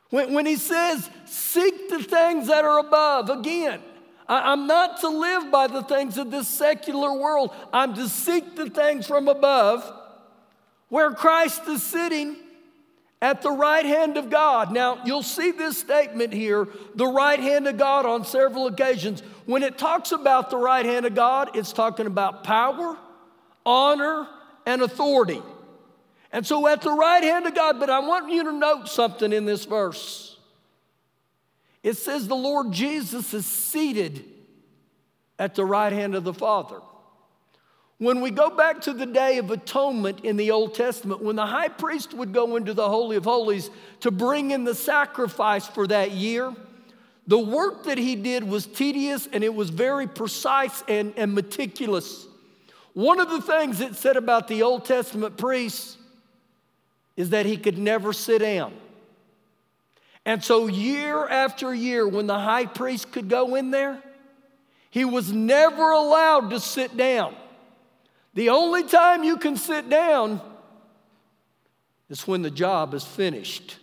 When, 0.09 0.33
when 0.33 0.45
he 0.45 0.55
says, 0.55 1.09
seek 1.25 1.89
the 1.89 2.03
things 2.03 2.47
that 2.47 2.65
are 2.65 2.79
above, 2.79 3.29
again, 3.29 3.81
I, 4.27 4.51
I'm 4.51 4.65
not 4.65 4.99
to 5.01 5.09
live 5.09 5.51
by 5.51 5.67
the 5.67 5.83
things 5.83 6.17
of 6.17 6.31
this 6.31 6.47
secular 6.47 7.13
world. 7.13 7.53
I'm 7.71 7.93
to 7.93 8.09
seek 8.09 8.55
the 8.55 8.69
things 8.69 9.05
from 9.05 9.27
above 9.27 9.89
where 10.89 11.11
Christ 11.11 11.67
is 11.67 11.83
sitting 11.83 12.35
at 13.21 13.41
the 13.41 13.51
right 13.51 13.85
hand 13.85 14.17
of 14.17 14.29
God. 14.29 14.73
Now, 14.73 14.99
you'll 15.05 15.21
see 15.21 15.51
this 15.51 15.77
statement 15.77 16.33
here, 16.33 16.67
the 16.95 17.05
right 17.05 17.39
hand 17.39 17.67
of 17.67 17.77
God, 17.77 18.05
on 18.05 18.25
several 18.25 18.67
occasions. 18.67 19.21
When 19.45 19.61
it 19.61 19.77
talks 19.77 20.11
about 20.11 20.49
the 20.49 20.57
right 20.57 20.85
hand 20.85 21.05
of 21.05 21.13
God, 21.13 21.55
it's 21.55 21.71
talking 21.71 22.07
about 22.07 22.43
power, 22.43 22.97
honor, 23.65 24.27
and 24.65 24.81
authority. 24.81 25.41
And 26.31 26.47
so 26.47 26.65
at 26.67 26.81
the 26.81 26.91
right 26.91 27.23
hand 27.23 27.45
of 27.45 27.53
God, 27.53 27.79
but 27.79 27.89
I 27.89 27.99
want 27.99 28.31
you 28.31 28.43
to 28.45 28.51
note 28.51 28.87
something 28.87 29.31
in 29.31 29.45
this 29.45 29.65
verse. 29.65 30.39
It 31.83 31.97
says 31.97 32.27
the 32.27 32.35
Lord 32.35 32.71
Jesus 32.71 33.33
is 33.33 33.45
seated 33.45 34.23
at 35.37 35.55
the 35.55 35.65
right 35.65 35.91
hand 35.91 36.15
of 36.15 36.23
the 36.23 36.33
Father. 36.33 36.79
When 38.01 38.19
we 38.19 38.31
go 38.31 38.49
back 38.49 38.81
to 38.81 38.93
the 38.93 39.05
Day 39.05 39.37
of 39.37 39.51
Atonement 39.51 40.21
in 40.21 40.35
the 40.35 40.49
Old 40.49 40.73
Testament, 40.73 41.21
when 41.21 41.35
the 41.35 41.45
high 41.45 41.67
priest 41.67 42.15
would 42.15 42.33
go 42.33 42.55
into 42.55 42.73
the 42.73 42.89
Holy 42.89 43.15
of 43.15 43.25
Holies 43.25 43.69
to 43.99 44.09
bring 44.09 44.49
in 44.49 44.63
the 44.63 44.73
sacrifice 44.73 45.67
for 45.67 45.85
that 45.85 46.09
year, 46.09 46.51
the 47.27 47.37
work 47.37 47.83
that 47.83 47.99
he 47.99 48.15
did 48.15 48.43
was 48.43 48.65
tedious 48.65 49.27
and 49.31 49.43
it 49.43 49.53
was 49.53 49.69
very 49.69 50.07
precise 50.07 50.83
and, 50.87 51.13
and 51.15 51.35
meticulous. 51.35 52.25
One 52.93 53.19
of 53.19 53.29
the 53.29 53.39
things 53.39 53.79
it 53.81 53.93
said 53.93 54.17
about 54.17 54.47
the 54.47 54.63
Old 54.63 54.83
Testament 54.83 55.37
priest 55.37 55.99
is 57.15 57.29
that 57.29 57.45
he 57.45 57.55
could 57.55 57.77
never 57.77 58.13
sit 58.13 58.39
down. 58.39 58.73
And 60.25 60.43
so, 60.43 60.65
year 60.65 61.27
after 61.27 61.71
year, 61.71 62.07
when 62.07 62.25
the 62.25 62.39
high 62.39 62.65
priest 62.65 63.11
could 63.11 63.29
go 63.29 63.53
in 63.53 63.69
there, 63.69 64.01
he 64.89 65.05
was 65.05 65.31
never 65.31 65.91
allowed 65.91 66.49
to 66.49 66.59
sit 66.59 66.97
down. 66.97 67.35
The 68.33 68.49
only 68.49 68.83
time 68.83 69.23
you 69.23 69.37
can 69.37 69.57
sit 69.57 69.89
down 69.89 70.41
is 72.09 72.27
when 72.27 72.41
the 72.41 72.51
job 72.51 72.93
is 72.93 73.03
finished, 73.03 73.77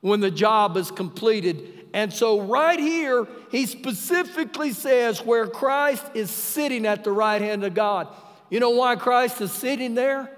when 0.00 0.20
the 0.20 0.30
job 0.30 0.76
is 0.76 0.90
completed. 0.90 1.86
And 1.92 2.12
so, 2.12 2.40
right 2.40 2.78
here, 2.78 3.26
he 3.50 3.66
specifically 3.66 4.72
says 4.72 5.24
where 5.24 5.46
Christ 5.46 6.04
is 6.14 6.30
sitting 6.30 6.86
at 6.86 7.04
the 7.04 7.12
right 7.12 7.40
hand 7.40 7.64
of 7.64 7.74
God. 7.74 8.08
You 8.50 8.60
know 8.60 8.70
why 8.70 8.96
Christ 8.96 9.40
is 9.40 9.52
sitting 9.52 9.94
there? 9.94 10.30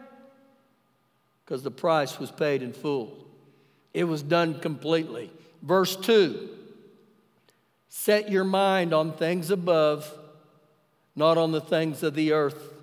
Because 1.45 1.63
the 1.63 1.71
price 1.71 2.19
was 2.19 2.31
paid 2.31 2.63
in 2.63 2.73
full, 2.73 3.27
it 3.95 4.05
was 4.05 4.23
done 4.23 4.61
completely. 4.61 5.31
Verse 5.63 5.97
2 5.97 6.49
Set 7.89 8.31
your 8.31 8.45
mind 8.45 8.93
on 8.93 9.13
things 9.13 9.51
above, 9.51 10.13
not 11.17 11.39
on 11.39 11.53
the 11.53 11.61
things 11.61 12.03
of 12.03 12.15
the 12.15 12.33
earth. 12.33 12.75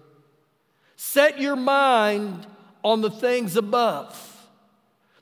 Set 0.95 1.39
your 1.39 1.55
mind 1.55 2.45
on 2.83 3.01
the 3.01 3.09
things 3.09 3.55
above. 3.55 4.21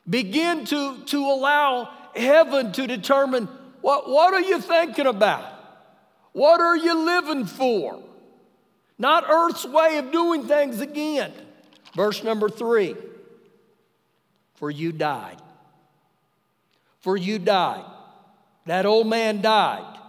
Begin 0.10 0.66
to, 0.66 0.98
to 1.06 1.18
allow 1.18 1.90
heaven 2.16 2.72
to 2.74 2.88
determine 2.88 3.48
what, 3.82 4.10
what 4.10 4.34
are 4.34 4.42
you 4.42 4.60
thinking 4.60 5.08
about? 5.08 5.52
What 6.34 6.62
are 6.62 6.78
you 6.78 7.06
living 7.06 7.46
for? 7.46 8.02
Not 8.98 9.30
earth's 9.30 9.66
way 9.66 9.98
of 9.98 10.12
doing 10.12 10.48
things 10.48 10.82
again. 10.82 11.32
Verse 11.96 12.24
number 12.24 12.50
three 12.50 12.96
For 14.56 14.72
you 14.72 14.92
died. 14.92 15.42
For 17.00 17.18
you 17.18 17.40
died. 17.40 17.86
That 18.66 18.86
old 18.86 19.08
man 19.08 19.42
died. 19.42 20.00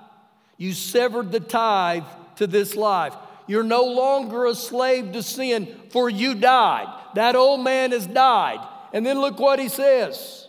You 0.56 0.72
severed 0.72 1.32
the 1.32 1.40
tithe 1.40 2.04
to 2.36 2.46
this 2.46 2.76
life. 2.76 3.14
You're 3.46 3.62
no 3.62 3.84
longer 3.84 4.46
a 4.46 4.54
slave 4.54 5.12
to 5.12 5.22
sin, 5.22 5.74
for 5.90 6.08
you 6.08 6.34
died. 6.34 6.86
That 7.14 7.36
old 7.36 7.60
man 7.60 7.92
has 7.92 8.06
died. 8.06 8.66
And 8.92 9.04
then 9.04 9.20
look 9.20 9.38
what 9.38 9.58
he 9.58 9.68
says. 9.68 10.48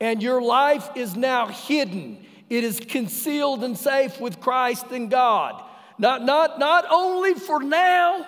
And 0.00 0.22
your 0.22 0.40
life 0.40 0.88
is 0.94 1.16
now 1.16 1.48
hidden. 1.48 2.24
It 2.48 2.64
is 2.64 2.80
concealed 2.80 3.64
and 3.64 3.76
safe 3.76 4.20
with 4.20 4.40
Christ 4.40 4.86
and 4.90 5.10
God. 5.10 5.62
Not, 5.98 6.24
not, 6.24 6.58
not 6.58 6.86
only 6.90 7.34
for 7.34 7.62
now, 7.62 8.26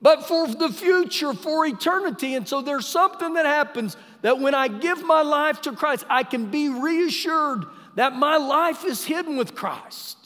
but 0.00 0.26
for 0.26 0.46
the 0.46 0.68
future, 0.68 1.32
for 1.32 1.66
eternity. 1.66 2.34
And 2.34 2.46
so 2.46 2.60
there's 2.60 2.86
something 2.86 3.34
that 3.34 3.46
happens 3.46 3.96
that 4.22 4.38
when 4.38 4.54
I 4.54 4.68
give 4.68 5.02
my 5.02 5.22
life 5.22 5.62
to 5.62 5.72
Christ, 5.72 6.04
I 6.08 6.22
can 6.22 6.50
be 6.50 6.68
reassured 6.68 7.64
that 7.96 8.12
my 8.12 8.36
life 8.36 8.84
is 8.84 9.04
hidden 9.04 9.36
with 9.36 9.54
Christ. 9.54 10.17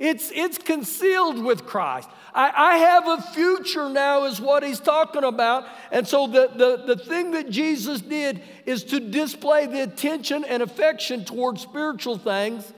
It's, 0.00 0.32
it's 0.34 0.56
concealed 0.56 1.44
with 1.44 1.66
Christ. 1.66 2.08
I, 2.34 2.50
I 2.56 2.76
have 2.78 3.06
a 3.06 3.22
future 3.34 3.90
now, 3.90 4.24
is 4.24 4.40
what 4.40 4.62
he's 4.62 4.80
talking 4.80 5.24
about. 5.24 5.66
And 5.92 6.08
so, 6.08 6.26
the, 6.26 6.50
the, 6.56 6.94
the 6.94 6.96
thing 6.96 7.32
that 7.32 7.50
Jesus 7.50 8.00
did 8.00 8.40
is 8.64 8.82
to 8.84 8.98
display 8.98 9.66
the 9.66 9.82
attention 9.82 10.44
and 10.44 10.62
affection 10.62 11.26
towards 11.26 11.60
spiritual 11.60 12.16
things 12.16 12.72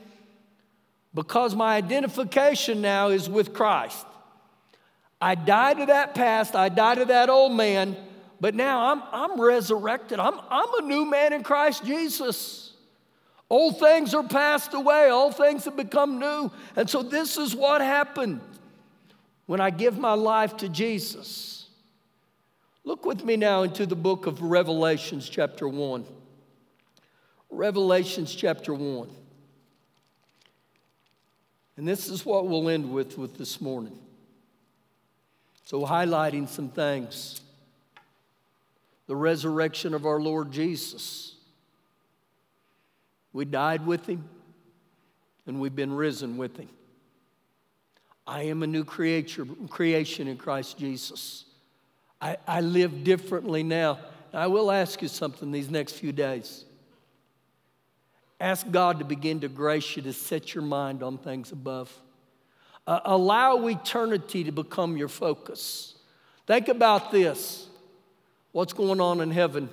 because 1.14 1.54
my 1.54 1.76
identification 1.76 2.80
now 2.80 3.10
is 3.10 3.30
with 3.30 3.54
Christ. 3.54 4.04
I 5.20 5.36
died 5.36 5.78
to 5.78 5.86
that 5.86 6.16
past, 6.16 6.56
I 6.56 6.70
died 6.70 6.98
to 6.98 7.04
that 7.04 7.30
old 7.30 7.52
man, 7.52 7.96
but 8.40 8.56
now 8.56 8.90
I'm, 8.90 9.02
I'm 9.12 9.40
resurrected. 9.40 10.18
I'm, 10.18 10.40
I'm 10.50 10.82
a 10.82 10.82
new 10.88 11.08
man 11.08 11.32
in 11.32 11.44
Christ 11.44 11.84
Jesus. 11.84 12.71
Old 13.52 13.78
things 13.78 14.14
are 14.14 14.22
passed 14.22 14.72
away, 14.72 15.10
all 15.10 15.30
things 15.30 15.66
have 15.66 15.76
become 15.76 16.18
new. 16.18 16.50
And 16.74 16.88
so, 16.88 17.02
this 17.02 17.36
is 17.36 17.54
what 17.54 17.82
happened 17.82 18.40
when 19.44 19.60
I 19.60 19.68
give 19.68 19.98
my 19.98 20.14
life 20.14 20.56
to 20.56 20.70
Jesus. 20.70 21.68
Look 22.82 23.04
with 23.04 23.26
me 23.26 23.36
now 23.36 23.62
into 23.62 23.84
the 23.84 23.94
book 23.94 24.24
of 24.24 24.40
Revelations, 24.40 25.28
chapter 25.28 25.68
1. 25.68 26.06
Revelations, 27.50 28.34
chapter 28.34 28.72
1. 28.72 29.10
And 31.76 31.86
this 31.86 32.08
is 32.08 32.24
what 32.24 32.48
we'll 32.48 32.70
end 32.70 32.90
with, 32.90 33.18
with 33.18 33.36
this 33.36 33.60
morning. 33.60 33.98
So, 35.66 35.82
highlighting 35.84 36.48
some 36.48 36.70
things. 36.70 37.42
the 39.08 39.16
resurrection 39.16 39.92
of 39.92 40.06
our 40.06 40.22
Lord 40.22 40.52
Jesus. 40.52 41.31
We 43.32 43.44
died 43.44 43.86
with 43.86 44.06
him 44.06 44.28
and 45.46 45.60
we've 45.60 45.74
been 45.74 45.92
risen 45.92 46.36
with 46.36 46.56
him. 46.56 46.68
I 48.26 48.42
am 48.44 48.62
a 48.62 48.66
new 48.66 48.84
creature, 48.84 49.46
creation 49.68 50.28
in 50.28 50.36
Christ 50.36 50.78
Jesus. 50.78 51.44
I, 52.20 52.36
I 52.46 52.60
live 52.60 53.02
differently 53.02 53.62
now. 53.62 53.98
I 54.32 54.46
will 54.46 54.70
ask 54.70 55.02
you 55.02 55.08
something 55.08 55.50
these 55.50 55.70
next 55.70 55.94
few 55.94 56.12
days. 56.12 56.64
Ask 58.40 58.70
God 58.70 58.98
to 59.00 59.04
begin 59.04 59.40
to 59.40 59.48
grace 59.48 59.96
you 59.96 60.02
to 60.02 60.12
set 60.12 60.54
your 60.54 60.64
mind 60.64 61.02
on 61.02 61.18
things 61.18 61.52
above. 61.52 61.92
Uh, 62.86 63.00
allow 63.04 63.66
eternity 63.66 64.44
to 64.44 64.52
become 64.52 64.96
your 64.96 65.08
focus. 65.08 65.94
Think 66.46 66.68
about 66.68 67.12
this 67.12 67.68
what's 68.52 68.72
going 68.72 69.00
on 69.00 69.20
in 69.20 69.30
heaven? 69.30 69.68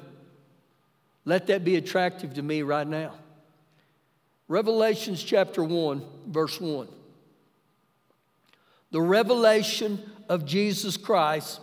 Let 1.25 1.47
that 1.47 1.63
be 1.63 1.75
attractive 1.75 2.35
to 2.35 2.41
me 2.41 2.61
right 2.61 2.87
now. 2.87 3.13
Revelations 4.50 5.24
chapter 5.24 5.63
1, 5.63 6.03
verse 6.27 6.60
1. 6.60 6.88
The 8.91 9.01
revelation 9.01 10.01
of 10.27 10.46
Jesus 10.46 10.98
Christ, 10.98 11.62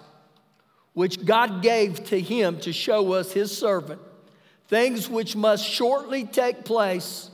which 0.94 1.24
God 1.24 1.62
gave 1.62 2.04
to 2.04 2.18
him 2.18 2.58
to 2.60 2.72
show 2.72 3.12
us 3.12 3.32
his 3.32 3.56
servant, 3.56 4.00
things 4.68 5.10
which 5.10 5.36
must 5.36 5.64
shortly 5.66 6.24
take 6.24 6.64
place 6.64 7.30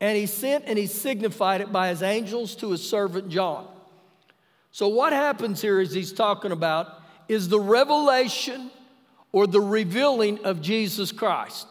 and 0.00 0.16
he 0.16 0.26
sent 0.26 0.64
and 0.66 0.78
he 0.78 0.86
signified 0.86 1.60
it 1.60 1.72
by 1.72 1.88
his 1.88 2.02
angels 2.02 2.54
to 2.56 2.70
his 2.70 2.88
servant 2.88 3.28
John. 3.28 3.66
So, 4.70 4.88
what 4.88 5.12
happens 5.12 5.62
here 5.62 5.80
is 5.80 5.92
he's 5.92 6.12
talking 6.12 6.52
about 6.52 7.00
is 7.28 7.48
the 7.48 7.60
revelation 7.60 8.70
or 9.32 9.46
the 9.46 9.60
revealing 9.60 10.44
of 10.44 10.60
Jesus 10.60 11.10
Christ. 11.10 11.66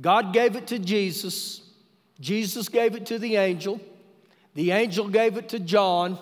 God 0.00 0.32
gave 0.32 0.56
it 0.56 0.68
to 0.68 0.78
Jesus, 0.78 1.62
Jesus 2.20 2.68
gave 2.68 2.94
it 2.94 3.06
to 3.06 3.18
the 3.18 3.36
angel, 3.36 3.80
the 4.54 4.70
angel 4.70 5.08
gave 5.08 5.36
it 5.36 5.48
to 5.50 5.58
John, 5.58 6.18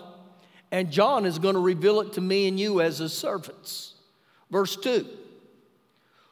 and 0.71 0.91
John 0.91 1.27
is 1.27 1.39
going 1.39 1.55
to 1.55 1.61
reveal 1.61 2.01
it 2.01 2.15
to 2.15 2.21
me 2.21 2.49
and 2.49 2.59
you 2.59 2.81
as 2.81 2.99
his 2.99 3.13
servants. 3.13 3.95
Verse 4.51 4.77
2 4.77 5.07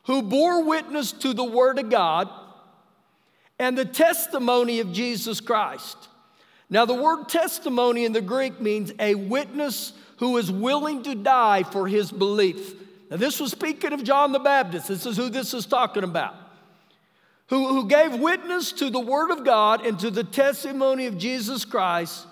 Who 0.04 0.22
bore 0.22 0.64
witness 0.64 1.12
to 1.12 1.32
the 1.34 1.44
word 1.44 1.78
of 1.78 1.90
God 1.90 2.28
and 3.58 3.76
the 3.76 3.84
testimony 3.84 4.80
of 4.80 4.90
Jesus 4.90 5.40
Christ. 5.40 6.08
Now, 6.70 6.86
the 6.86 6.94
word 6.94 7.28
testimony 7.28 8.04
in 8.04 8.12
the 8.12 8.22
Greek 8.22 8.60
means 8.60 8.92
a 8.98 9.14
witness 9.14 9.92
who 10.16 10.36
is 10.38 10.50
willing 10.50 11.02
to 11.02 11.14
die 11.14 11.64
for 11.64 11.86
his 11.86 12.10
belief. 12.10 12.74
Now, 13.10 13.18
this 13.18 13.38
was 13.38 13.50
speaking 13.50 13.92
of 13.92 14.02
John 14.02 14.32
the 14.32 14.38
Baptist. 14.38 14.88
This 14.88 15.04
is 15.04 15.16
who 15.16 15.28
this 15.28 15.52
is 15.52 15.66
talking 15.66 16.04
about. 16.04 16.34
Who, 17.50 17.68
who 17.68 17.86
gave 17.86 18.18
witness 18.18 18.72
to 18.72 18.90
the 18.90 19.00
Word 19.00 19.30
of 19.30 19.44
God 19.44 19.84
and 19.84 19.98
to 19.98 20.10
the 20.10 20.24
testimony 20.24 21.06
of 21.06 21.18
Jesus 21.18 21.64
Christ 21.64 22.26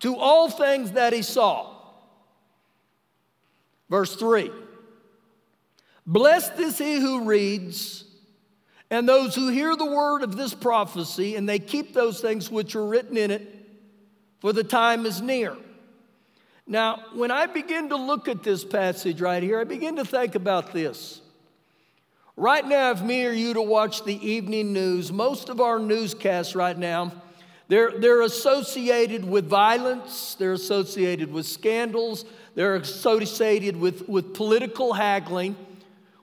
to 0.00 0.16
all 0.16 0.50
things 0.50 0.92
that 0.92 1.12
he 1.12 1.22
saw. 1.22 1.74
Verse 3.88 4.14
3 4.16 4.50
Blessed 6.06 6.58
is 6.58 6.78
he 6.78 7.00
who 7.00 7.24
reads 7.24 8.04
and 8.90 9.08
those 9.08 9.34
who 9.34 9.48
hear 9.48 9.76
the 9.76 9.86
word 9.86 10.22
of 10.22 10.36
this 10.36 10.52
prophecy 10.52 11.36
and 11.36 11.48
they 11.48 11.58
keep 11.58 11.94
those 11.94 12.20
things 12.20 12.50
which 12.50 12.74
are 12.74 12.84
written 12.84 13.16
in 13.16 13.30
it, 13.30 13.46
for 14.40 14.52
the 14.52 14.64
time 14.64 15.06
is 15.06 15.20
near. 15.20 15.56
Now, 16.66 17.02
when 17.14 17.30
I 17.30 17.46
begin 17.46 17.88
to 17.88 17.96
look 17.96 18.28
at 18.28 18.42
this 18.42 18.64
passage 18.64 19.20
right 19.20 19.42
here, 19.42 19.60
I 19.60 19.64
begin 19.64 19.96
to 19.96 20.04
think 20.04 20.34
about 20.34 20.72
this. 20.72 21.19
Right 22.40 22.66
now, 22.66 22.90
if 22.92 23.02
me 23.02 23.26
or 23.26 23.32
you 23.32 23.52
to 23.52 23.60
watch 23.60 24.02
the 24.02 24.16
evening 24.26 24.72
news, 24.72 25.12
most 25.12 25.50
of 25.50 25.60
our 25.60 25.78
newscasts 25.78 26.54
right 26.54 26.76
now, 26.76 27.12
they're, 27.68 27.90
they're 27.98 28.22
associated 28.22 29.26
with 29.26 29.44
violence, 29.46 30.36
they're 30.38 30.54
associated 30.54 31.30
with 31.30 31.44
scandals, 31.44 32.24
they're 32.54 32.76
associated 32.76 33.76
with, 33.76 34.08
with 34.08 34.32
political 34.32 34.94
haggling, 34.94 35.54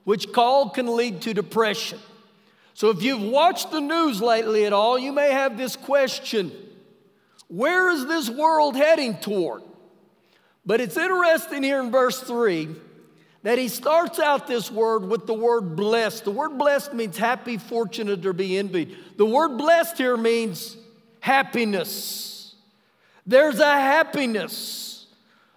which 0.02 0.26
all 0.36 0.70
can 0.70 0.96
lead 0.96 1.20
to 1.20 1.34
depression. 1.34 2.00
So 2.74 2.90
if 2.90 3.00
you've 3.00 3.22
watched 3.22 3.70
the 3.70 3.80
news 3.80 4.20
lately 4.20 4.64
at 4.64 4.72
all, 4.72 4.98
you 4.98 5.12
may 5.12 5.30
have 5.30 5.56
this 5.56 5.76
question 5.76 6.50
Where 7.46 7.90
is 7.90 8.06
this 8.06 8.28
world 8.28 8.74
heading 8.74 9.18
toward? 9.18 9.62
But 10.66 10.80
it's 10.80 10.96
interesting 10.96 11.62
here 11.62 11.80
in 11.80 11.92
verse 11.92 12.18
3 12.18 12.74
that 13.42 13.58
he 13.58 13.68
starts 13.68 14.18
out 14.18 14.46
this 14.46 14.70
word 14.70 15.04
with 15.08 15.26
the 15.26 15.34
word 15.34 15.76
blessed. 15.76 16.24
The 16.24 16.30
word 16.30 16.58
blessed 16.58 16.92
means 16.92 17.16
happy, 17.16 17.56
fortunate, 17.56 18.24
or 18.26 18.32
be 18.32 18.58
envied. 18.58 18.96
The 19.16 19.26
word 19.26 19.56
blessed 19.56 19.98
here 19.98 20.16
means 20.16 20.76
happiness. 21.20 22.54
There's 23.26 23.60
a 23.60 23.72
happiness, 23.72 25.06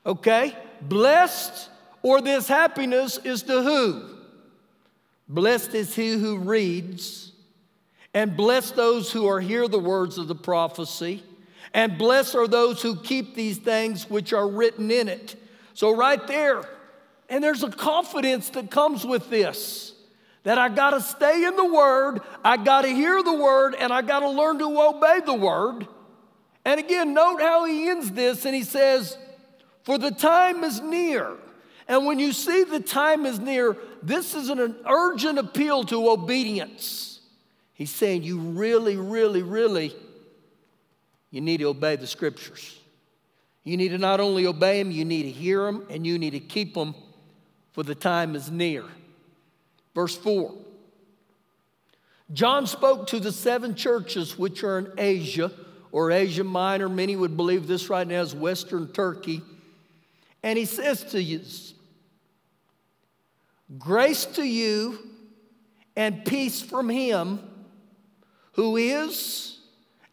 okay? 0.05 0.55
Blessed 0.81 1.69
or 2.03 2.21
this 2.21 2.47
happiness 2.47 3.17
is 3.23 3.43
to 3.43 3.61
who? 3.63 4.03
Blessed 5.27 5.73
is 5.75 5.95
he 5.95 6.13
who 6.13 6.39
reads, 6.39 7.31
and 8.13 8.35
blessed 8.35 8.75
those 8.75 9.11
who 9.11 9.27
are 9.27 9.39
hear 9.39 9.67
the 9.67 9.79
words 9.79 10.17
of 10.17 10.27
the 10.27 10.35
prophecy, 10.35 11.23
and 11.73 11.97
blessed 11.97 12.35
are 12.35 12.47
those 12.47 12.81
who 12.81 12.97
keep 12.97 13.33
these 13.33 13.57
things 13.57 14.09
which 14.09 14.33
are 14.33 14.47
written 14.47 14.91
in 14.91 15.07
it. 15.07 15.35
So, 15.73 15.95
right 15.95 16.25
there, 16.27 16.67
and 17.31 17.41
there's 17.41 17.63
a 17.63 17.71
confidence 17.71 18.49
that 18.51 18.69
comes 18.69 19.05
with 19.05 19.29
this 19.29 19.93
that 20.43 20.57
I 20.57 20.69
got 20.69 20.91
to 20.91 21.01
stay 21.01 21.45
in 21.45 21.55
the 21.55 21.65
Word, 21.65 22.21
I 22.43 22.57
got 22.57 22.81
to 22.81 22.89
hear 22.89 23.21
the 23.23 23.33
Word, 23.33 23.75
and 23.75 23.93
I 23.93 24.01
got 24.01 24.21
to 24.21 24.29
learn 24.29 24.57
to 24.59 24.81
obey 24.81 25.21
the 25.23 25.35
Word. 25.35 25.87
And 26.65 26.79
again, 26.79 27.13
note 27.13 27.39
how 27.39 27.65
he 27.65 27.89
ends 27.89 28.11
this, 28.11 28.45
and 28.45 28.55
he 28.55 28.63
says, 28.63 29.17
For 29.83 29.97
the 29.97 30.11
time 30.11 30.63
is 30.63 30.81
near. 30.81 31.35
And 31.87 32.05
when 32.05 32.19
you 32.19 32.33
see 32.33 32.63
the 32.63 32.79
time 32.79 33.25
is 33.25 33.39
near, 33.39 33.77
this 34.01 34.33
is 34.33 34.49
an 34.49 34.75
urgent 34.87 35.37
appeal 35.37 35.83
to 35.85 36.09
obedience. 36.09 37.21
He's 37.73 37.91
saying 37.91 38.23
you 38.23 38.39
really, 38.39 38.97
really, 38.97 39.43
really, 39.43 39.95
you 41.29 41.41
need 41.41 41.57
to 41.57 41.65
obey 41.65 41.95
the 41.95 42.07
scriptures. 42.07 42.79
You 43.63 43.77
need 43.77 43.89
to 43.89 43.99
not 43.99 44.19
only 44.19 44.47
obey 44.47 44.81
them, 44.81 44.91
you 44.91 45.05
need 45.05 45.23
to 45.23 45.31
hear 45.31 45.65
them, 45.65 45.85
and 45.89 46.05
you 46.05 46.17
need 46.17 46.31
to 46.31 46.39
keep 46.39 46.73
them, 46.73 46.95
for 47.71 47.83
the 47.83 47.95
time 47.95 48.35
is 48.35 48.51
near. 48.51 48.83
Verse 49.93 50.17
4 50.17 50.53
John 52.33 52.65
spoke 52.65 53.07
to 53.07 53.19
the 53.19 53.31
seven 53.31 53.75
churches 53.75 54.37
which 54.37 54.63
are 54.63 54.79
in 54.79 54.91
Asia 54.97 55.51
or 55.91 56.11
Asia 56.11 56.43
Minor. 56.43 56.87
Many 56.87 57.15
would 57.15 57.35
believe 57.35 57.67
this 57.67 57.89
right 57.89 58.07
now 58.07 58.21
is 58.21 58.33
Western 58.33 58.87
Turkey. 58.87 59.41
And 60.43 60.57
he 60.57 60.65
says 60.65 61.03
to 61.11 61.21
you, 61.21 61.41
Grace 63.77 64.25
to 64.25 64.43
you 64.43 64.97
and 65.95 66.25
peace 66.25 66.61
from 66.61 66.89
him 66.89 67.39
who 68.53 68.77
is 68.77 69.59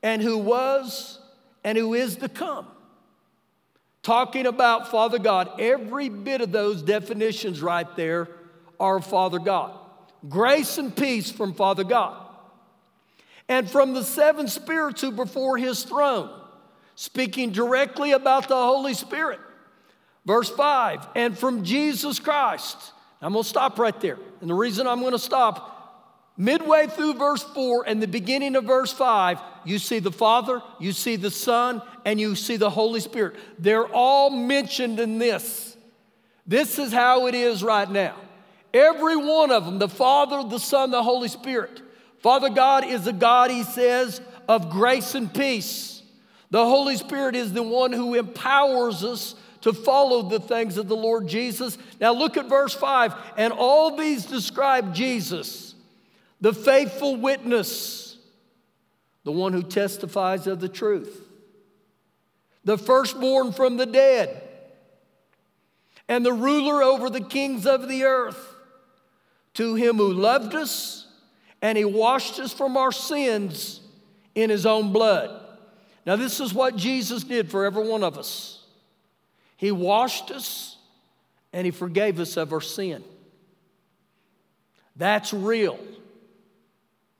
and 0.02 0.22
who 0.22 0.38
was 0.38 1.20
and 1.64 1.78
who 1.78 1.94
is 1.94 2.16
to 2.16 2.28
come. 2.28 2.66
Talking 4.08 4.46
about 4.46 4.90
Father 4.90 5.18
God, 5.18 5.60
every 5.60 6.08
bit 6.08 6.40
of 6.40 6.50
those 6.50 6.80
definitions 6.80 7.60
right 7.60 7.94
there 7.94 8.30
are 8.80 9.02
Father 9.02 9.38
God. 9.38 9.78
Grace 10.30 10.78
and 10.78 10.96
peace 10.96 11.30
from 11.30 11.52
Father 11.52 11.84
God. 11.84 12.16
And 13.50 13.68
from 13.68 13.92
the 13.92 14.02
seven 14.02 14.48
spirits 14.48 15.02
who 15.02 15.12
before 15.12 15.58
his 15.58 15.82
throne, 15.82 16.30
speaking 16.94 17.50
directly 17.50 18.12
about 18.12 18.48
the 18.48 18.56
Holy 18.56 18.94
Spirit. 18.94 19.40
Verse 20.24 20.48
5 20.48 21.06
and 21.14 21.38
from 21.38 21.62
Jesus 21.62 22.18
Christ 22.18 22.94
I'm 23.20 23.34
to 23.34 23.44
stop 23.44 23.78
right 23.78 24.00
there. 24.00 24.16
And 24.40 24.48
the 24.48 24.54
reason 24.54 24.86
I'm 24.86 25.02
to 25.02 25.18
stop, 25.18 25.77
midway 26.38 26.86
through 26.86 27.14
verse 27.14 27.42
4 27.42 27.84
and 27.86 28.02
the 28.02 28.08
beginning 28.08 28.56
of 28.56 28.64
verse 28.64 28.92
5, 28.92 29.38
you 29.66 29.78
see 29.78 29.98
the 29.98 30.12
Father, 30.12 30.62
you 30.78 30.92
see 30.92 31.16
the 31.16 31.30
Son, 31.30 31.82
and 32.06 32.18
you 32.18 32.34
see 32.34 32.56
the 32.56 32.70
Holy 32.70 33.00
Spirit. 33.00 33.34
They're 33.58 33.86
all 33.86 34.30
mentioned 34.30 34.98
in 34.98 35.18
this. 35.18 35.76
This 36.46 36.78
is 36.78 36.92
how 36.92 37.26
it 37.26 37.34
is 37.34 37.62
right 37.62 37.90
now. 37.90 38.16
Every 38.72 39.16
one 39.16 39.50
of 39.50 39.66
them, 39.66 39.78
the 39.78 39.88
Father, 39.88 40.48
the 40.48 40.58
Son, 40.58 40.90
the 40.90 41.02
Holy 41.02 41.28
Spirit. 41.28 41.82
Father 42.20 42.48
God 42.48 42.84
is 42.84 43.06
a 43.06 43.12
God, 43.12 43.50
he 43.50 43.64
says, 43.64 44.20
of 44.48 44.70
grace 44.70 45.14
and 45.14 45.32
peace. 45.32 46.02
The 46.50 46.64
Holy 46.64 46.96
Spirit 46.96 47.36
is 47.36 47.52
the 47.52 47.62
one 47.62 47.92
who 47.92 48.14
empowers 48.14 49.04
us 49.04 49.34
to 49.60 49.72
follow 49.72 50.22
the 50.22 50.40
things 50.40 50.78
of 50.78 50.88
the 50.88 50.96
Lord 50.96 51.26
Jesus. 51.26 51.76
Now 52.00 52.12
look 52.12 52.36
at 52.36 52.48
verse 52.48 52.74
5. 52.74 53.14
And 53.36 53.52
all 53.52 53.96
these 53.96 54.24
describe 54.24 54.94
Jesus, 54.94 55.67
the 56.40 56.52
faithful 56.52 57.16
witness, 57.16 58.16
the 59.24 59.32
one 59.32 59.52
who 59.52 59.62
testifies 59.62 60.46
of 60.46 60.60
the 60.60 60.68
truth, 60.68 61.28
the 62.64 62.78
firstborn 62.78 63.52
from 63.52 63.76
the 63.76 63.86
dead, 63.86 64.42
and 66.08 66.24
the 66.24 66.32
ruler 66.32 66.82
over 66.82 67.10
the 67.10 67.20
kings 67.20 67.66
of 67.66 67.88
the 67.88 68.04
earth. 68.04 68.54
to 69.54 69.74
him 69.74 69.96
who 69.96 70.12
loved 70.12 70.54
us 70.54 71.08
and 71.60 71.76
he 71.76 71.84
washed 71.84 72.38
us 72.38 72.52
from 72.52 72.76
our 72.76 72.92
sins 72.92 73.80
in 74.36 74.50
his 74.50 74.64
own 74.64 74.92
blood. 74.92 75.44
Now, 76.06 76.14
this 76.14 76.38
is 76.38 76.54
what 76.54 76.76
Jesus 76.76 77.24
did 77.24 77.50
for 77.50 77.64
every 77.64 77.86
one 77.86 78.04
of 78.04 78.16
us. 78.16 78.64
He 79.56 79.72
washed 79.72 80.30
us 80.30 80.76
and 81.52 81.64
he 81.64 81.72
forgave 81.72 82.20
us 82.20 82.36
of 82.36 82.52
our 82.52 82.60
sin. 82.60 83.02
That's 84.94 85.32
real 85.32 85.80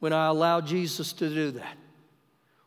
when 0.01 0.13
I 0.13 0.27
allow 0.27 0.61
Jesus 0.61 1.13
to 1.15 1.29
do 1.29 1.51
that. 1.53 1.77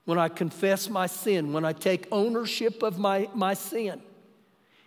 When 0.05 0.17
I 0.17 0.29
confess 0.29 0.89
my 0.89 1.07
sin, 1.07 1.53
when 1.53 1.63
I 1.63 1.73
take 1.73 2.07
ownership 2.11 2.83
of 2.83 2.97
my, 2.97 3.29
my 3.33 3.53
sin. 3.53 4.01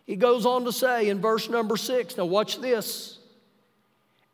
He 0.07 0.17
goes 0.17 0.45
on 0.45 0.65
to 0.65 0.73
say 0.73 1.09
in 1.09 1.21
verse 1.21 1.49
number 1.49 1.77
six, 1.77 2.17
now 2.17 2.27
watch 2.27 2.61
this, 2.61 3.19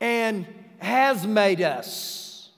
and 0.01 0.47
has 0.79 1.27
made 1.27 1.61
us, 1.61 2.51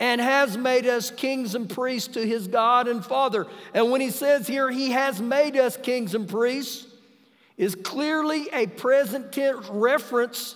and 0.00 0.20
has 0.20 0.56
made 0.56 0.86
us 0.86 1.10
kings 1.10 1.54
and 1.54 1.68
priests 1.68 2.14
to 2.14 2.24
his 2.24 2.46
God 2.46 2.88
and 2.88 3.04
Father. 3.04 3.46
And 3.74 3.90
when 3.90 4.00
he 4.00 4.10
says 4.10 4.46
here, 4.46 4.70
he 4.70 4.92
has 4.92 5.20
made 5.20 5.56
us 5.56 5.76
kings 5.76 6.14
and 6.14 6.28
priests, 6.28 6.86
is 7.56 7.74
clearly 7.74 8.48
a 8.52 8.68
present 8.68 9.32
tense 9.32 9.66
reference 9.68 10.54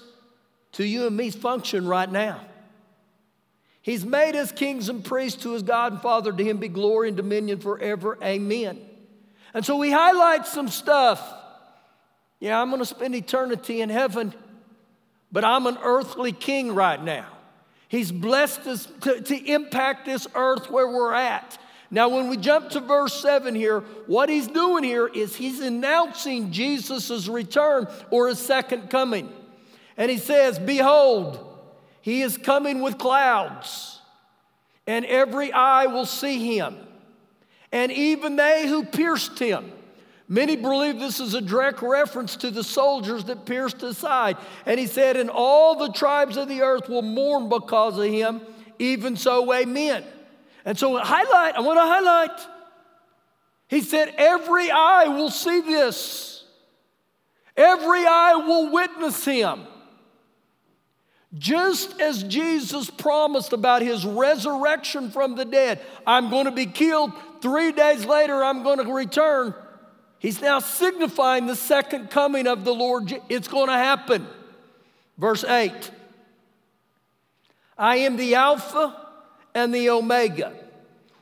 to 0.72 0.86
you 0.86 1.08
and 1.08 1.16
me's 1.16 1.34
function 1.34 1.86
right 1.86 2.10
now. 2.10 2.40
He's 3.82 4.04
made 4.04 4.36
us 4.36 4.52
kings 4.52 4.88
and 4.88 5.04
priests 5.04 5.42
to 5.42 5.52
his 5.52 5.62
God 5.62 5.92
and 5.92 6.00
Father. 6.00 6.32
To 6.32 6.44
him 6.44 6.58
be 6.58 6.68
glory 6.68 7.08
and 7.08 7.16
dominion 7.16 7.58
forever. 7.58 8.16
Amen. 8.22 8.80
And 9.52 9.66
so 9.66 9.76
we 9.76 9.90
highlight 9.90 10.46
some 10.46 10.68
stuff 10.68 11.20
yeah, 12.42 12.60
I'm 12.60 12.70
going 12.70 12.80
to 12.80 12.86
spend 12.86 13.14
eternity 13.14 13.82
in 13.82 13.88
heaven, 13.88 14.34
but 15.30 15.44
I'm 15.44 15.68
an 15.68 15.78
earthly 15.80 16.32
king 16.32 16.74
right 16.74 17.00
now. 17.00 17.28
He's 17.86 18.10
blessed 18.10 18.66
us 18.66 18.88
to, 19.02 19.20
to 19.20 19.36
impact 19.36 20.06
this 20.06 20.26
earth 20.34 20.68
where 20.68 20.88
we're 20.88 21.14
at. 21.14 21.56
Now, 21.88 22.08
when 22.08 22.28
we 22.28 22.36
jump 22.36 22.70
to 22.70 22.80
verse 22.80 23.14
7 23.14 23.54
here, 23.54 23.82
what 24.08 24.28
he's 24.28 24.48
doing 24.48 24.82
here 24.82 25.06
is 25.06 25.36
he's 25.36 25.60
announcing 25.60 26.50
Jesus' 26.50 27.28
return 27.28 27.86
or 28.10 28.26
his 28.26 28.40
second 28.40 28.90
coming. 28.90 29.32
And 29.96 30.10
he 30.10 30.18
says, 30.18 30.58
Behold, 30.58 31.51
he 32.02 32.22
is 32.22 32.36
coming 32.36 32.82
with 32.82 32.98
clouds, 32.98 34.00
and 34.86 35.04
every 35.06 35.52
eye 35.52 35.86
will 35.86 36.04
see 36.04 36.56
him, 36.56 36.76
and 37.70 37.90
even 37.90 38.36
they 38.36 38.68
who 38.68 38.84
pierced 38.84 39.38
him. 39.38 39.72
Many 40.28 40.56
believe 40.56 40.98
this 40.98 41.20
is 41.20 41.34
a 41.34 41.40
direct 41.40 41.82
reference 41.82 42.36
to 42.36 42.50
the 42.50 42.64
soldiers 42.64 43.24
that 43.24 43.44
pierced 43.44 43.82
his 43.82 43.98
side. 43.98 44.38
And 44.64 44.80
he 44.80 44.86
said, 44.86 45.18
And 45.18 45.28
all 45.28 45.74
the 45.74 45.92
tribes 45.92 46.38
of 46.38 46.48
the 46.48 46.62
earth 46.62 46.88
will 46.88 47.02
mourn 47.02 47.50
because 47.50 47.98
of 47.98 48.06
him, 48.06 48.40
even 48.78 49.16
so, 49.16 49.52
amen. 49.52 50.04
And 50.64 50.78
so, 50.78 50.96
highlight, 50.96 51.54
I 51.54 51.60
want 51.60 51.78
to 51.78 51.82
highlight. 51.82 52.40
He 53.68 53.82
said, 53.82 54.14
Every 54.16 54.70
eye 54.70 55.08
will 55.08 55.30
see 55.30 55.60
this, 55.60 56.44
every 57.56 58.06
eye 58.06 58.34
will 58.36 58.72
witness 58.72 59.24
him. 59.24 59.66
Just 61.38 61.98
as 62.00 62.22
Jesus 62.24 62.90
promised 62.90 63.52
about 63.52 63.80
his 63.80 64.04
resurrection 64.04 65.10
from 65.10 65.34
the 65.34 65.46
dead, 65.46 65.80
I'm 66.06 66.28
going 66.28 66.44
to 66.44 66.50
be 66.50 66.66
killed. 66.66 67.12
Three 67.40 67.72
days 67.72 68.04
later, 68.04 68.44
I'm 68.44 68.62
going 68.62 68.84
to 68.84 68.92
return. 68.92 69.54
He's 70.18 70.40
now 70.42 70.58
signifying 70.58 71.46
the 71.46 71.56
second 71.56 72.10
coming 72.10 72.46
of 72.46 72.64
the 72.64 72.74
Lord. 72.74 73.12
It's 73.28 73.48
going 73.48 73.68
to 73.68 73.74
happen. 73.74 74.26
Verse 75.16 75.44
8 75.44 75.90
I 77.78 77.96
am 77.96 78.16
the 78.16 78.34
Alpha 78.34 78.94
and 79.54 79.74
the 79.74 79.90
Omega, 79.90 80.52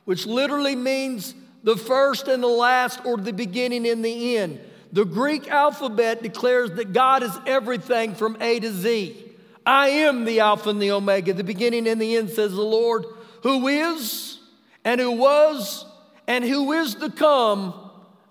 which 0.05 0.25
literally 0.25 0.75
means 0.75 1.33
the 1.63 1.77
first 1.77 2.27
and 2.27 2.43
the 2.43 2.47
last, 2.47 2.99
or 3.05 3.17
the 3.17 3.33
beginning 3.33 3.87
and 3.87 4.03
the 4.03 4.37
end. 4.37 4.59
The 4.91 5.05
Greek 5.05 5.47
alphabet 5.47 6.21
declares 6.21 6.71
that 6.71 6.91
God 6.91 7.23
is 7.23 7.31
everything 7.47 8.13
from 8.13 8.35
A 8.41 8.59
to 8.59 8.71
Z. 8.71 9.30
I 9.65 9.89
am 9.89 10.25
the 10.25 10.39
Alpha 10.39 10.69
and 10.69 10.81
the 10.81 10.91
Omega, 10.91 11.33
the 11.33 11.43
beginning 11.43 11.87
and 11.87 12.01
the 12.01 12.15
end, 12.15 12.29
says 12.29 12.51
the 12.51 12.61
Lord, 12.61 13.05
who 13.43 13.67
is 13.67 14.39
and 14.83 14.99
who 14.99 15.11
was 15.11 15.85
and 16.27 16.43
who 16.43 16.71
is 16.73 16.95
to 16.95 17.09
come 17.09 17.73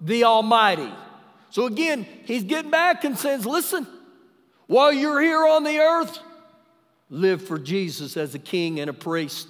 the 0.00 0.24
Almighty. 0.24 0.92
So 1.50 1.66
again, 1.66 2.06
he's 2.24 2.44
getting 2.44 2.70
back 2.70 3.04
and 3.04 3.18
says, 3.18 3.44
listen, 3.44 3.86
while 4.66 4.92
you're 4.92 5.20
here 5.20 5.46
on 5.46 5.64
the 5.64 5.78
earth, 5.78 6.18
live 7.10 7.42
for 7.42 7.58
Jesus 7.58 8.16
as 8.16 8.34
a 8.34 8.38
king 8.38 8.80
and 8.80 8.88
a 8.88 8.92
priest. 8.92 9.48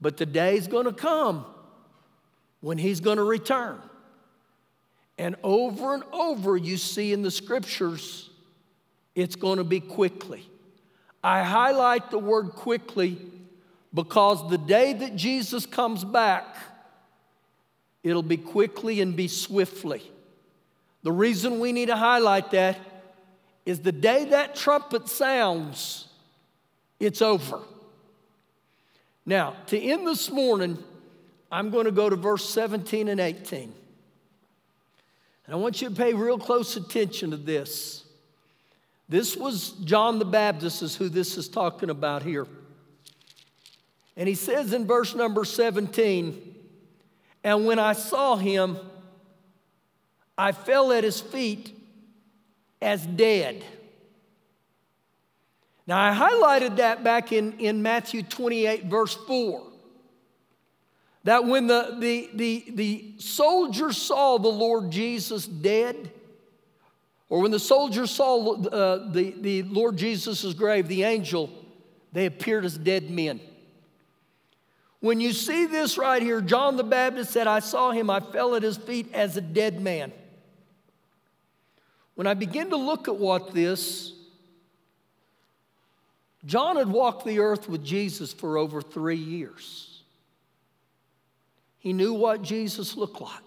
But 0.00 0.16
the 0.16 0.26
day's 0.26 0.68
to 0.84 0.92
come 0.92 1.46
when 2.60 2.76
he's 2.76 3.00
to 3.16 3.24
return. 3.24 3.78
And 5.18 5.36
over 5.42 5.94
and 5.94 6.02
over, 6.12 6.56
you 6.56 6.76
see 6.76 7.12
in 7.12 7.22
the 7.22 7.30
scriptures, 7.30 8.30
it's 9.14 9.36
going 9.36 9.58
to 9.58 9.64
be 9.64 9.80
quickly. 9.80 10.48
I 11.22 11.42
highlight 11.42 12.10
the 12.10 12.18
word 12.18 12.50
quickly 12.50 13.18
because 13.94 14.48
the 14.50 14.58
day 14.58 14.92
that 14.92 15.16
Jesus 15.16 15.66
comes 15.66 16.04
back, 16.04 16.56
It'll 18.02 18.22
be 18.22 18.36
quickly 18.36 19.00
and 19.00 19.14
be 19.14 19.28
swiftly. 19.28 20.02
The 21.02 21.12
reason 21.12 21.60
we 21.60 21.72
need 21.72 21.86
to 21.86 21.96
highlight 21.96 22.50
that 22.50 22.78
is 23.64 23.80
the 23.80 23.92
day 23.92 24.26
that 24.26 24.56
trumpet 24.56 25.08
sounds, 25.08 26.08
it's 26.98 27.22
over. 27.22 27.60
Now, 29.24 29.54
to 29.66 29.78
end 29.78 30.06
this 30.06 30.30
morning, 30.30 30.78
I'm 31.50 31.70
going 31.70 31.84
to 31.84 31.92
go 31.92 32.10
to 32.10 32.16
verse 32.16 32.48
17 32.48 33.08
and 33.08 33.20
18. 33.20 33.72
And 35.46 35.54
I 35.54 35.56
want 35.56 35.80
you 35.80 35.88
to 35.88 35.94
pay 35.94 36.12
real 36.12 36.38
close 36.38 36.76
attention 36.76 37.30
to 37.30 37.36
this. 37.36 38.01
This 39.12 39.36
was 39.36 39.72
John 39.84 40.18
the 40.18 40.24
Baptist, 40.24 40.80
is 40.80 40.96
who 40.96 41.10
this 41.10 41.36
is 41.36 41.46
talking 41.46 41.90
about 41.90 42.22
here. 42.22 42.46
And 44.16 44.26
he 44.26 44.34
says 44.34 44.72
in 44.72 44.86
verse 44.86 45.14
number 45.14 45.44
17, 45.44 46.54
and 47.44 47.66
when 47.66 47.78
I 47.78 47.92
saw 47.92 48.36
him, 48.36 48.78
I 50.38 50.52
fell 50.52 50.92
at 50.92 51.04
his 51.04 51.20
feet 51.20 51.78
as 52.80 53.04
dead. 53.04 53.62
Now, 55.86 56.00
I 56.02 56.14
highlighted 56.14 56.76
that 56.76 57.04
back 57.04 57.32
in, 57.32 57.52
in 57.58 57.82
Matthew 57.82 58.22
28, 58.22 58.86
verse 58.86 59.14
4. 59.26 59.62
That 61.24 61.44
when 61.44 61.66
the, 61.66 61.98
the, 61.98 62.30
the, 62.32 62.64
the 62.70 63.14
soldiers 63.18 63.98
saw 63.98 64.38
the 64.38 64.48
Lord 64.48 64.90
Jesus 64.90 65.46
dead, 65.46 66.10
or 67.32 67.40
when 67.40 67.50
the 67.50 67.58
soldiers 67.58 68.10
saw 68.10 68.56
uh, 68.56 69.10
the, 69.10 69.34
the 69.40 69.62
Lord 69.62 69.96
Jesus' 69.96 70.52
grave, 70.52 70.86
the 70.86 71.04
angel, 71.04 71.48
they 72.12 72.26
appeared 72.26 72.66
as 72.66 72.76
dead 72.76 73.10
men. 73.10 73.40
When 75.00 75.18
you 75.18 75.32
see 75.32 75.64
this 75.64 75.96
right 75.96 76.20
here, 76.20 76.42
John 76.42 76.76
the 76.76 76.84
Baptist 76.84 77.30
said, 77.30 77.46
I 77.46 77.60
saw 77.60 77.90
him, 77.90 78.10
I 78.10 78.20
fell 78.20 78.54
at 78.54 78.62
his 78.62 78.76
feet 78.76 79.14
as 79.14 79.38
a 79.38 79.40
dead 79.40 79.80
man. 79.80 80.12
When 82.16 82.26
I 82.26 82.34
begin 82.34 82.68
to 82.68 82.76
look 82.76 83.08
at 83.08 83.16
what 83.16 83.54
this, 83.54 84.12
John 86.44 86.76
had 86.76 86.88
walked 86.88 87.24
the 87.24 87.38
earth 87.38 87.66
with 87.66 87.82
Jesus 87.82 88.34
for 88.34 88.58
over 88.58 88.82
three 88.82 89.16
years. 89.16 90.02
He 91.78 91.94
knew 91.94 92.12
what 92.12 92.42
Jesus 92.42 92.94
looked 92.94 93.22
like. 93.22 93.40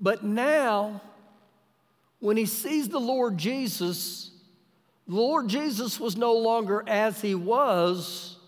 But 0.00 0.24
now, 0.24 1.02
when 2.20 2.36
he 2.36 2.46
sees 2.46 2.88
the 2.88 3.00
Lord 3.00 3.38
Jesus, 3.38 4.30
the 5.06 5.14
Lord 5.14 5.48
Jesus 5.48 6.00
was 6.00 6.16
no 6.16 6.34
longer 6.34 6.82
as 6.86 7.20
he 7.20 7.34
was 7.34 8.38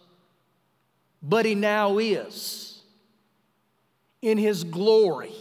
but 1.22 1.44
he 1.44 1.54
now 1.54 1.98
is 1.98 2.82
in 4.22 4.38
his 4.38 4.64
glory. 4.64 5.32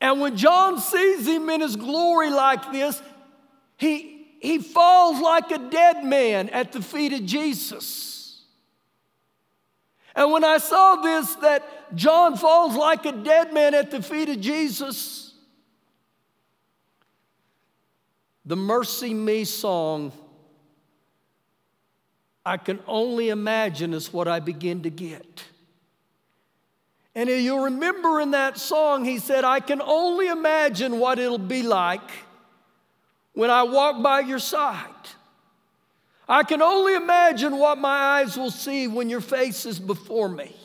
And 0.00 0.20
when 0.20 0.36
John 0.36 0.80
sees 0.80 1.26
him 1.26 1.48
in 1.48 1.60
his 1.60 1.76
glory 1.76 2.30
like 2.30 2.72
this, 2.72 3.00
he, 3.76 4.26
he 4.40 4.58
falls 4.58 5.20
like 5.20 5.50
a 5.52 5.58
dead 5.58 6.04
man 6.04 6.48
at 6.48 6.72
the 6.72 6.82
feet 6.82 7.12
of 7.12 7.24
Jesus. 7.24 8.42
And 10.14 10.32
when 10.32 10.44
I 10.44 10.58
saw 10.58 10.96
this, 10.96 11.34
that 11.36 11.94
John 11.94 12.36
falls 12.36 12.74
like 12.76 13.06
a 13.06 13.12
dead 13.12 13.54
man 13.54 13.74
at 13.74 13.90
the 13.90 14.02
feet 14.02 14.28
of 14.28 14.40
Jesus, 14.40 15.21
the 18.44 18.56
MercyMe 18.56 19.46
song 19.46 20.12
I 22.44 22.56
can 22.56 22.80
only 22.86 23.28
imagine 23.28 23.94
is 23.94 24.12
what 24.12 24.26
I 24.26 24.40
begin 24.40 24.82
to 24.82 24.90
get. 24.90 25.44
And 27.14 27.28
you'll 27.28 27.64
remember 27.64 28.20
in 28.20 28.32
that 28.32 28.58
song, 28.58 29.04
he 29.04 29.18
said, 29.18 29.44
I 29.44 29.60
can 29.60 29.80
only 29.80 30.28
imagine 30.28 30.98
what 30.98 31.18
it'll 31.18 31.38
be 31.38 31.62
like 31.62 32.10
when 33.34 33.50
I 33.50 33.62
walk 33.62 34.02
by 34.02 34.20
your 34.20 34.38
side. 34.38 34.88
I 36.28 36.42
can 36.42 36.62
only 36.62 36.94
imagine 36.94 37.58
what 37.58 37.78
my 37.78 38.20
eyes 38.20 38.36
will 38.36 38.50
see 38.50 38.88
when 38.88 39.10
your 39.10 39.20
face 39.20 39.66
is 39.66 39.78
before 39.78 40.28
me. 40.28 40.56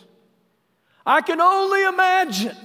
I 1.05 1.21
can 1.21 1.41
only 1.41 1.83
imagine 1.83 2.55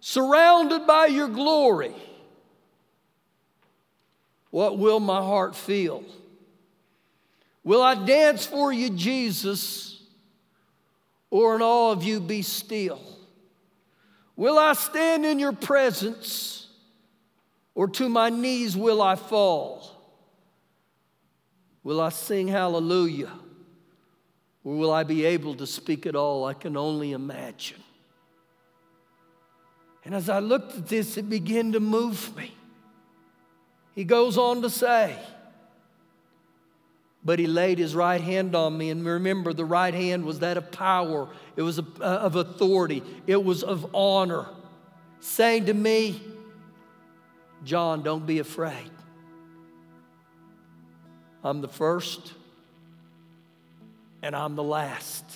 surrounded 0.00 0.86
by 0.86 1.06
your 1.06 1.28
glory. 1.28 1.94
What 4.50 4.78
will 4.78 5.00
my 5.00 5.20
heart 5.20 5.54
feel? 5.54 6.04
Will 7.62 7.82
I 7.82 7.94
dance 7.94 8.46
for 8.46 8.72
you, 8.72 8.90
Jesus, 8.90 10.02
or 11.30 11.56
in 11.56 11.62
awe 11.62 11.92
of 11.92 12.02
you 12.02 12.20
be 12.20 12.42
still? 12.42 13.00
Will 14.34 14.58
I 14.58 14.72
stand 14.72 15.26
in 15.26 15.38
your 15.38 15.52
presence, 15.52 16.68
or 17.74 17.86
to 17.88 18.08
my 18.08 18.30
knees 18.30 18.76
will 18.76 19.02
I 19.02 19.14
fall? 19.14 19.86
Will 21.84 22.00
I 22.00 22.08
sing 22.08 22.48
hallelujah, 22.48 23.32
or 24.64 24.76
will 24.76 24.92
I 24.92 25.04
be 25.04 25.24
able 25.26 25.54
to 25.56 25.66
speak 25.66 26.06
at 26.06 26.16
all? 26.16 26.44
I 26.44 26.54
can 26.54 26.76
only 26.76 27.12
imagine. 27.12 27.82
And 30.04 30.14
as 30.14 30.28
I 30.30 30.38
looked 30.38 30.76
at 30.76 30.88
this, 30.88 31.18
it 31.18 31.28
began 31.28 31.72
to 31.72 31.80
move 31.80 32.34
me. 32.36 32.54
He 34.00 34.04
goes 34.04 34.38
on 34.38 34.62
to 34.62 34.70
say, 34.70 35.14
but 37.22 37.38
he 37.38 37.46
laid 37.46 37.76
his 37.78 37.94
right 37.94 38.22
hand 38.22 38.54
on 38.54 38.78
me. 38.78 38.88
And 38.88 39.04
remember, 39.04 39.52
the 39.52 39.66
right 39.66 39.92
hand 39.92 40.24
was 40.24 40.38
that 40.38 40.56
of 40.56 40.72
power, 40.72 41.28
it 41.54 41.60
was 41.60 41.78
uh, 41.78 41.82
of 42.00 42.34
authority, 42.34 43.02
it 43.26 43.44
was 43.44 43.62
of 43.62 43.94
honor, 43.94 44.46
saying 45.20 45.66
to 45.66 45.74
me, 45.74 46.18
John, 47.62 48.02
don't 48.02 48.24
be 48.24 48.38
afraid. 48.38 48.90
I'm 51.44 51.60
the 51.60 51.68
first 51.68 52.32
and 54.22 54.34
I'm 54.34 54.54
the 54.56 54.62
last. 54.62 55.26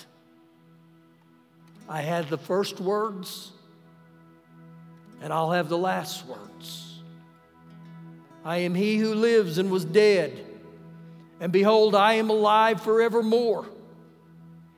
I 1.87 2.01
had 2.01 2.29
the 2.29 2.39
first 2.39 2.79
words 2.79 3.51
and 5.21 5.31
I'll 5.31 5.51
have 5.51 5.69
the 5.69 5.77
last 5.77 6.25
words. 6.25 6.94
I 8.45 8.59
am 8.59 8.75
he 8.75 8.97
who 8.97 9.13
lives 9.13 9.57
and 9.57 9.69
was 9.69 9.83
dead 9.83 10.45
and 11.39 11.51
behold, 11.51 11.95
I 11.95 12.13
am 12.13 12.29
alive 12.29 12.81
forevermore. 12.81 13.65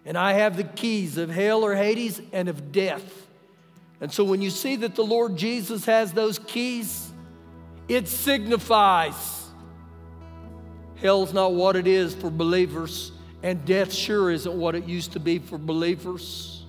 And 0.06 0.18
I 0.18 0.34
have 0.34 0.58
the 0.58 0.64
keys 0.64 1.18
of 1.18 1.30
hell 1.30 1.64
or 1.64 1.76
Hades 1.76 2.22
and 2.32 2.48
of 2.50 2.72
death. 2.72 3.28
And 4.00 4.12
so 4.12 4.24
when 4.24 4.42
you 4.42 4.50
see 4.50 4.78
that 4.78 4.96
the 4.96 5.04
Lord 5.04 5.38
Jesus 5.38 5.86
has 5.86 6.14
those 6.14 6.40
keys, 6.40 7.12
it 7.88 8.08
signifies 8.08 9.46
hell's 10.96 11.34
not 11.34 11.54
what 11.54 11.76
it 11.76 11.88
is 11.88 12.16
for 12.16 12.30
believers, 12.30 13.12
and 13.44 13.64
death 13.66 13.94
sure 13.94 14.32
isn't 14.32 14.54
what 14.54 14.76
it 14.76 14.86
used 14.86 15.14
to 15.14 15.20
be 15.20 15.40
for 15.40 15.58
believers. 15.58 16.66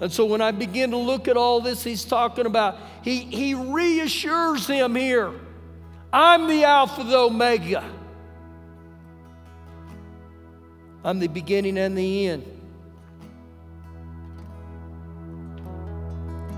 And 0.00 0.12
so 0.12 0.24
when 0.24 0.40
I 0.40 0.50
begin 0.50 0.92
to 0.92 0.96
look 0.96 1.28
at 1.28 1.36
all 1.36 1.60
this, 1.60 1.82
he's 1.82 2.04
talking 2.04 2.46
about, 2.46 2.78
he, 3.02 3.18
he 3.18 3.54
reassures 3.54 4.66
them 4.66 4.94
here 4.94 5.32
I'm 6.12 6.48
the 6.48 6.64
Alpha, 6.64 7.04
the 7.04 7.16
Omega. 7.16 7.84
I'm 11.04 11.18
the 11.20 11.28
beginning 11.28 11.78
and 11.78 11.96
the 11.96 12.26
end. 12.26 12.44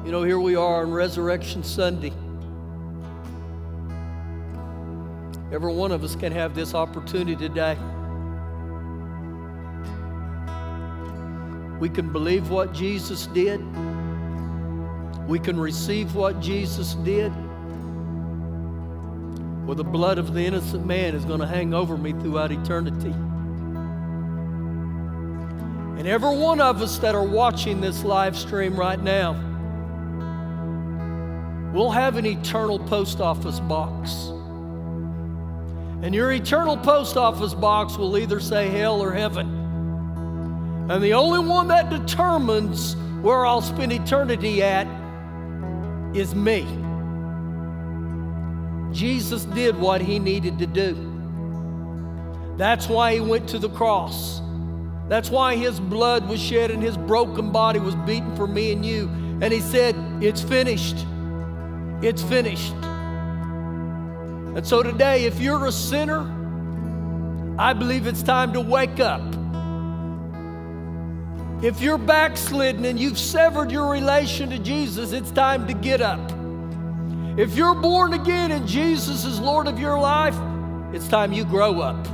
You 0.05 0.11
know, 0.11 0.23
here 0.23 0.38
we 0.38 0.57
are 0.57 0.83
on 0.83 0.91
Resurrection 0.91 1.62
Sunday. 1.62 2.12
Every 5.53 5.73
one 5.73 5.93
of 5.93 6.03
us 6.03 6.17
can 6.17 6.33
have 6.33 6.55
this 6.55 6.75
opportunity 6.75 7.37
today. 7.37 7.77
We 11.79 11.91
can 11.91 12.11
believe 12.11 12.49
what 12.49 12.73
Jesus 12.73 13.27
did. 13.27 13.61
We 15.29 15.38
can 15.38 15.61
receive 15.61 16.15
what 16.15 16.41
Jesus 16.41 16.95
did. 16.95 17.33
Well, 19.64 19.77
the 19.77 19.85
blood 19.85 20.18
of 20.18 20.35
the 20.35 20.40
innocent 20.40 20.85
man 20.85 21.14
is 21.14 21.25
going 21.25 21.40
to 21.40 21.46
hang 21.46 21.72
over 21.72 21.96
me 21.96 22.12
throughout 22.12 22.51
eternity. 22.51 23.14
And 25.98 26.09
every 26.09 26.37
one 26.37 26.61
of 26.61 26.83
us 26.83 26.98
that 26.98 27.14
are 27.14 27.25
watching 27.25 27.81
this 27.81 28.03
live 28.03 28.37
stream 28.37 28.75
right 28.75 29.01
now, 29.01 29.33
we'll 31.72 31.92
have 31.92 32.16
an 32.16 32.27
eternal 32.27 32.81
post 32.81 33.20
office 33.20 33.61
box. 33.61 34.31
And 36.03 36.12
your 36.12 36.33
eternal 36.33 36.77
post 36.77 37.16
office 37.16 37.55
box 37.55 37.96
will 37.96 38.18
either 38.18 38.40
say 38.40 38.68
hell 38.68 39.01
or 39.01 39.12
heaven. 39.12 39.46
And 40.90 41.01
the 41.01 41.12
only 41.14 41.38
one 41.38 41.68
that 41.68 41.88
determines 41.88 42.96
where 43.22 43.46
I'll 43.46 43.62
spend 43.62 43.92
eternity 43.92 44.61
at 44.61 44.88
is 46.16 46.35
me. 46.35 46.82
Jesus 48.93 49.45
did 49.47 49.79
what 49.79 50.01
he 50.01 50.19
needed 50.19 50.59
to 50.59 50.67
do. 50.67 51.11
That's 52.57 52.89
why 52.89 53.15
he 53.15 53.21
went 53.21 53.49
to 53.51 53.59
the 53.59 53.71
cross. 53.71 54.41
That's 55.09 55.31
why 55.31 55.57
his 55.57 55.81
blood 55.81 56.29
was 56.29 56.41
shed 56.41 56.71
and 56.71 56.83
his 56.83 56.97
broken 56.97 57.51
body 57.51 57.79
was 57.79 57.95
beaten 57.95 58.35
for 58.37 58.47
me 58.47 58.73
and 58.73 58.85
you. 58.85 59.09
And 59.41 59.53
he 59.53 59.61
said, 59.61 59.97
It's 60.23 60.43
finished. 60.43 61.07
It's 62.03 62.23
finished. 62.23 62.73
And 64.55 64.67
so 64.67 64.83
today, 64.83 65.25
if 65.25 65.41
you're 65.41 65.67
a 65.67 65.73
sinner, 65.73 66.21
I 67.59 67.73
believe 67.73 68.07
it's 68.07 68.23
time 68.23 68.53
to 68.53 68.61
wake 68.61 69.01
up. 69.01 69.23
If 71.63 71.81
you're 71.81 71.99
backslidden 71.99 72.85
and 72.85 72.99
you've 72.99 73.19
severed 73.19 73.71
your 73.71 73.91
relation 73.91 74.51
to 74.51 74.59
Jesus, 74.59 75.13
it's 75.13 75.31
time 75.31 75.67
to 75.69 75.75
get 75.75 76.01
up. 76.01 76.42
If 77.37 77.57
you're 77.57 77.75
born 77.75 78.12
again 78.12 78.53
and 78.53 78.68
Jesus 78.68 79.25
is 79.25 79.40
Lord 79.40 79.66
of 79.66 79.79
your 79.79 79.99
life, 79.99 80.37
it's 80.95 81.09
time 81.09 81.33
you 81.33 81.47
grow 81.47 81.81
up. 81.81 82.07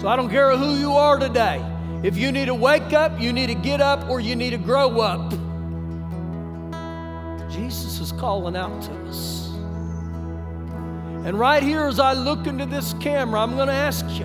So 0.00 0.08
I 0.08 0.16
don't 0.16 0.30
care 0.30 0.56
who 0.56 0.76
you 0.76 0.92
are 0.92 1.18
today. 1.18 1.62
If 2.02 2.16
you 2.16 2.32
need 2.32 2.46
to 2.46 2.54
wake 2.54 2.94
up, 2.94 3.20
you 3.20 3.30
need 3.32 3.48
to 3.48 3.54
get 3.54 3.82
up, 3.82 4.08
or 4.08 4.20
you 4.20 4.34
need 4.34 4.50
to 4.50 4.58
grow 4.58 5.00
up. 5.00 5.32
Jesus 7.50 8.00
is 8.00 8.12
calling 8.12 8.56
out 8.56 8.82
to 8.84 8.92
us. 9.06 9.48
And 11.26 11.38
right 11.38 11.62
here, 11.62 11.86
as 11.86 12.00
I 12.00 12.14
look 12.14 12.46
into 12.46 12.64
this 12.64 12.94
camera, 13.00 13.40
I'm 13.40 13.54
going 13.54 13.68
to 13.68 13.74
ask 13.74 14.06
you 14.18 14.24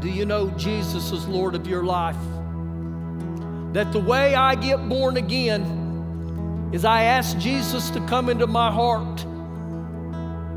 Do 0.00 0.08
you 0.08 0.26
know 0.26 0.50
Jesus 0.56 1.12
is 1.12 1.28
Lord 1.28 1.54
of 1.54 1.68
your 1.68 1.84
life? 1.84 2.16
That 3.72 3.92
the 3.92 4.00
way 4.00 4.34
I 4.34 4.56
get 4.56 4.88
born 4.88 5.16
again 5.16 5.81
is 6.72 6.84
I 6.84 7.04
ask 7.04 7.36
Jesus 7.38 7.90
to 7.90 8.00
come 8.06 8.28
into 8.28 8.46
my 8.46 8.70
heart. 8.70 9.26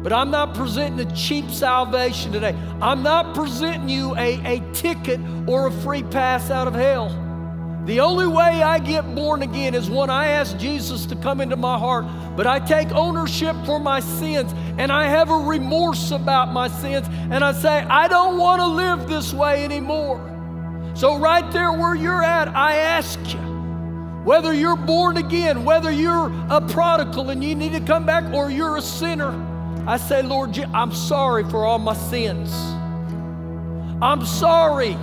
But 0.02 0.14
I'm 0.14 0.30
not 0.30 0.54
presenting 0.54 1.08
a 1.08 1.16
cheap 1.16 1.50
salvation 1.50 2.32
today. 2.32 2.56
I'm 2.82 3.02
not 3.02 3.34
presenting 3.34 3.90
you 3.90 4.16
a, 4.16 4.58
a 4.58 4.74
ticket 4.74 5.20
or 5.48 5.68
a 5.68 5.72
free 5.72 6.04
pass 6.04 6.52
out 6.52 6.68
of 6.68 6.76
hell. 6.76 7.10
The 7.86 8.00
only 8.00 8.26
way 8.26 8.64
I 8.64 8.80
get 8.80 9.14
born 9.14 9.44
again 9.44 9.76
is 9.76 9.90
when 9.92 10.10
I 10.10 10.28
ask 10.28 10.58
Jesus 10.58 11.06
to 11.08 11.16
come 11.16 11.40
into 11.40 11.56
my 11.56 11.78
heart, 11.78 12.06
but 12.36 12.48
I 12.48 12.60
take 12.60 12.92
ownership 12.92 13.56
for 13.66 13.80
my 13.80 14.00
sins 14.00 14.54
and 14.80 14.92
I 14.92 15.08
have 15.08 15.30
a 15.30 15.38
remorse 15.38 16.10
about 16.12 16.52
my 16.52 16.68
sins 16.68 17.08
and 17.30 17.44
I 17.44 17.52
say, 17.52 17.70
I 17.84 18.08
don't 18.08 18.38
want 18.38 18.60
to 18.62 18.68
live 18.68 19.08
this 19.08 19.34
way 19.34 19.64
anymore. 19.64 20.32
So, 20.96 21.18
right 21.18 21.52
there 21.52 21.74
where 21.74 21.94
you're 21.94 22.24
at, 22.24 22.48
I 22.50 22.78
ask 22.78 23.20
you, 23.32 23.55
whether 24.26 24.54
you're 24.54 24.76
born 24.76 25.18
again, 25.18 25.64
whether 25.64 25.92
you're 25.92 26.34
a 26.50 26.60
prodigal 26.60 27.30
and 27.30 27.44
you 27.44 27.54
need 27.54 27.74
to 27.74 27.80
come 27.80 28.08
back, 28.08 28.34
or 28.34 28.50
you're 28.50 28.76
a 28.76 28.82
sinner, 28.82 29.32
I 29.88 29.98
say, 29.98 30.24
Lord, 30.24 30.58
I'm 30.74 30.92
sorry 30.92 31.44
for 31.44 31.64
all 31.64 31.78
my 31.78 31.94
sins. 31.94 32.52
I'm 34.02 34.26
sorry 34.26 34.94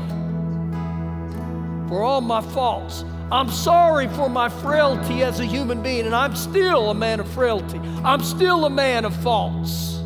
for 1.89 2.03
all 2.03 2.21
my 2.21 2.41
faults. 2.41 3.05
I'm 3.31 3.49
sorry 3.49 4.09
for 4.09 4.29
my 4.29 4.49
frailty 4.49 5.23
as 5.23 5.39
a 5.39 5.45
human 5.45 5.83
being, 5.83 6.05
and 6.05 6.17
I'm 6.17 6.35
still 6.35 6.91
a 6.91 6.95
man 6.95 7.21
of 7.21 7.31
frailty. 7.31 7.79
I'm 8.05 8.23
still 8.25 8.65
a 8.65 8.71
man 8.71 9.05
of 9.05 9.15
faults. 9.23 10.01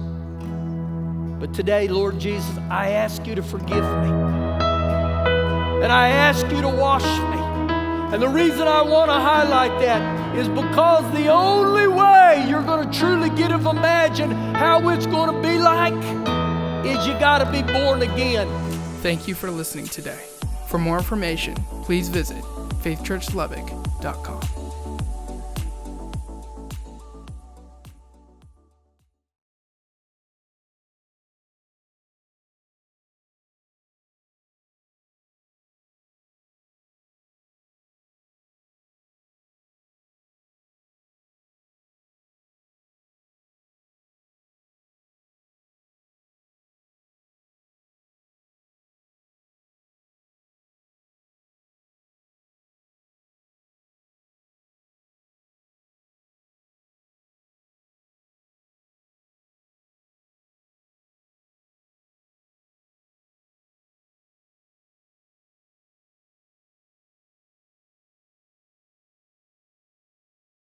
But 1.41 1.55
today, 1.55 1.89
Lord 1.89 2.19
Jesus, 2.19 2.59
I 2.69 2.91
ask 2.91 3.27
you 3.27 3.35
to 3.35 3.43
forgive 3.43 3.83
me. 3.83 4.11
And 5.83 5.91
I 5.91 6.09
ask 6.11 6.47
you 6.51 6.61
to 6.61 6.69
wash 6.69 7.03
me. 7.03 7.46
And 8.13 8.23
the 8.23 8.29
reason 8.29 8.63
I 8.63 8.83
want 8.83 9.11
to 9.11 9.15
highlight 9.15 9.81
that 9.81 10.37
is 10.37 10.49
because 10.49 11.13
the 11.13 11.29
only 11.29 11.87
way 11.89 12.47
you're 12.49 12.63
going 12.63 12.89
to 12.89 12.99
truly 12.99 13.31
get 13.31 13.49
to 13.49 13.57
imagine 13.69 14.31
how 14.31 14.89
it's 14.91 15.07
going 15.07 15.35
to 15.35 15.43
be 15.43 15.59
like 15.59 15.95
is 16.87 17.07
you 17.07 17.13
got 17.19 17.39
to 17.39 17.51
be 17.51 17.63
born 17.73 18.03
again. 18.03 18.49
Thank 19.03 19.27
you 19.27 19.35
for 19.35 19.51
listening 19.51 19.87
today. 19.87 20.21
For 20.69 20.79
more 20.79 20.99
information, 20.99 21.57
please 21.83 22.09
visit 22.09 22.43
faithchurchlubbock.com. 22.83 24.66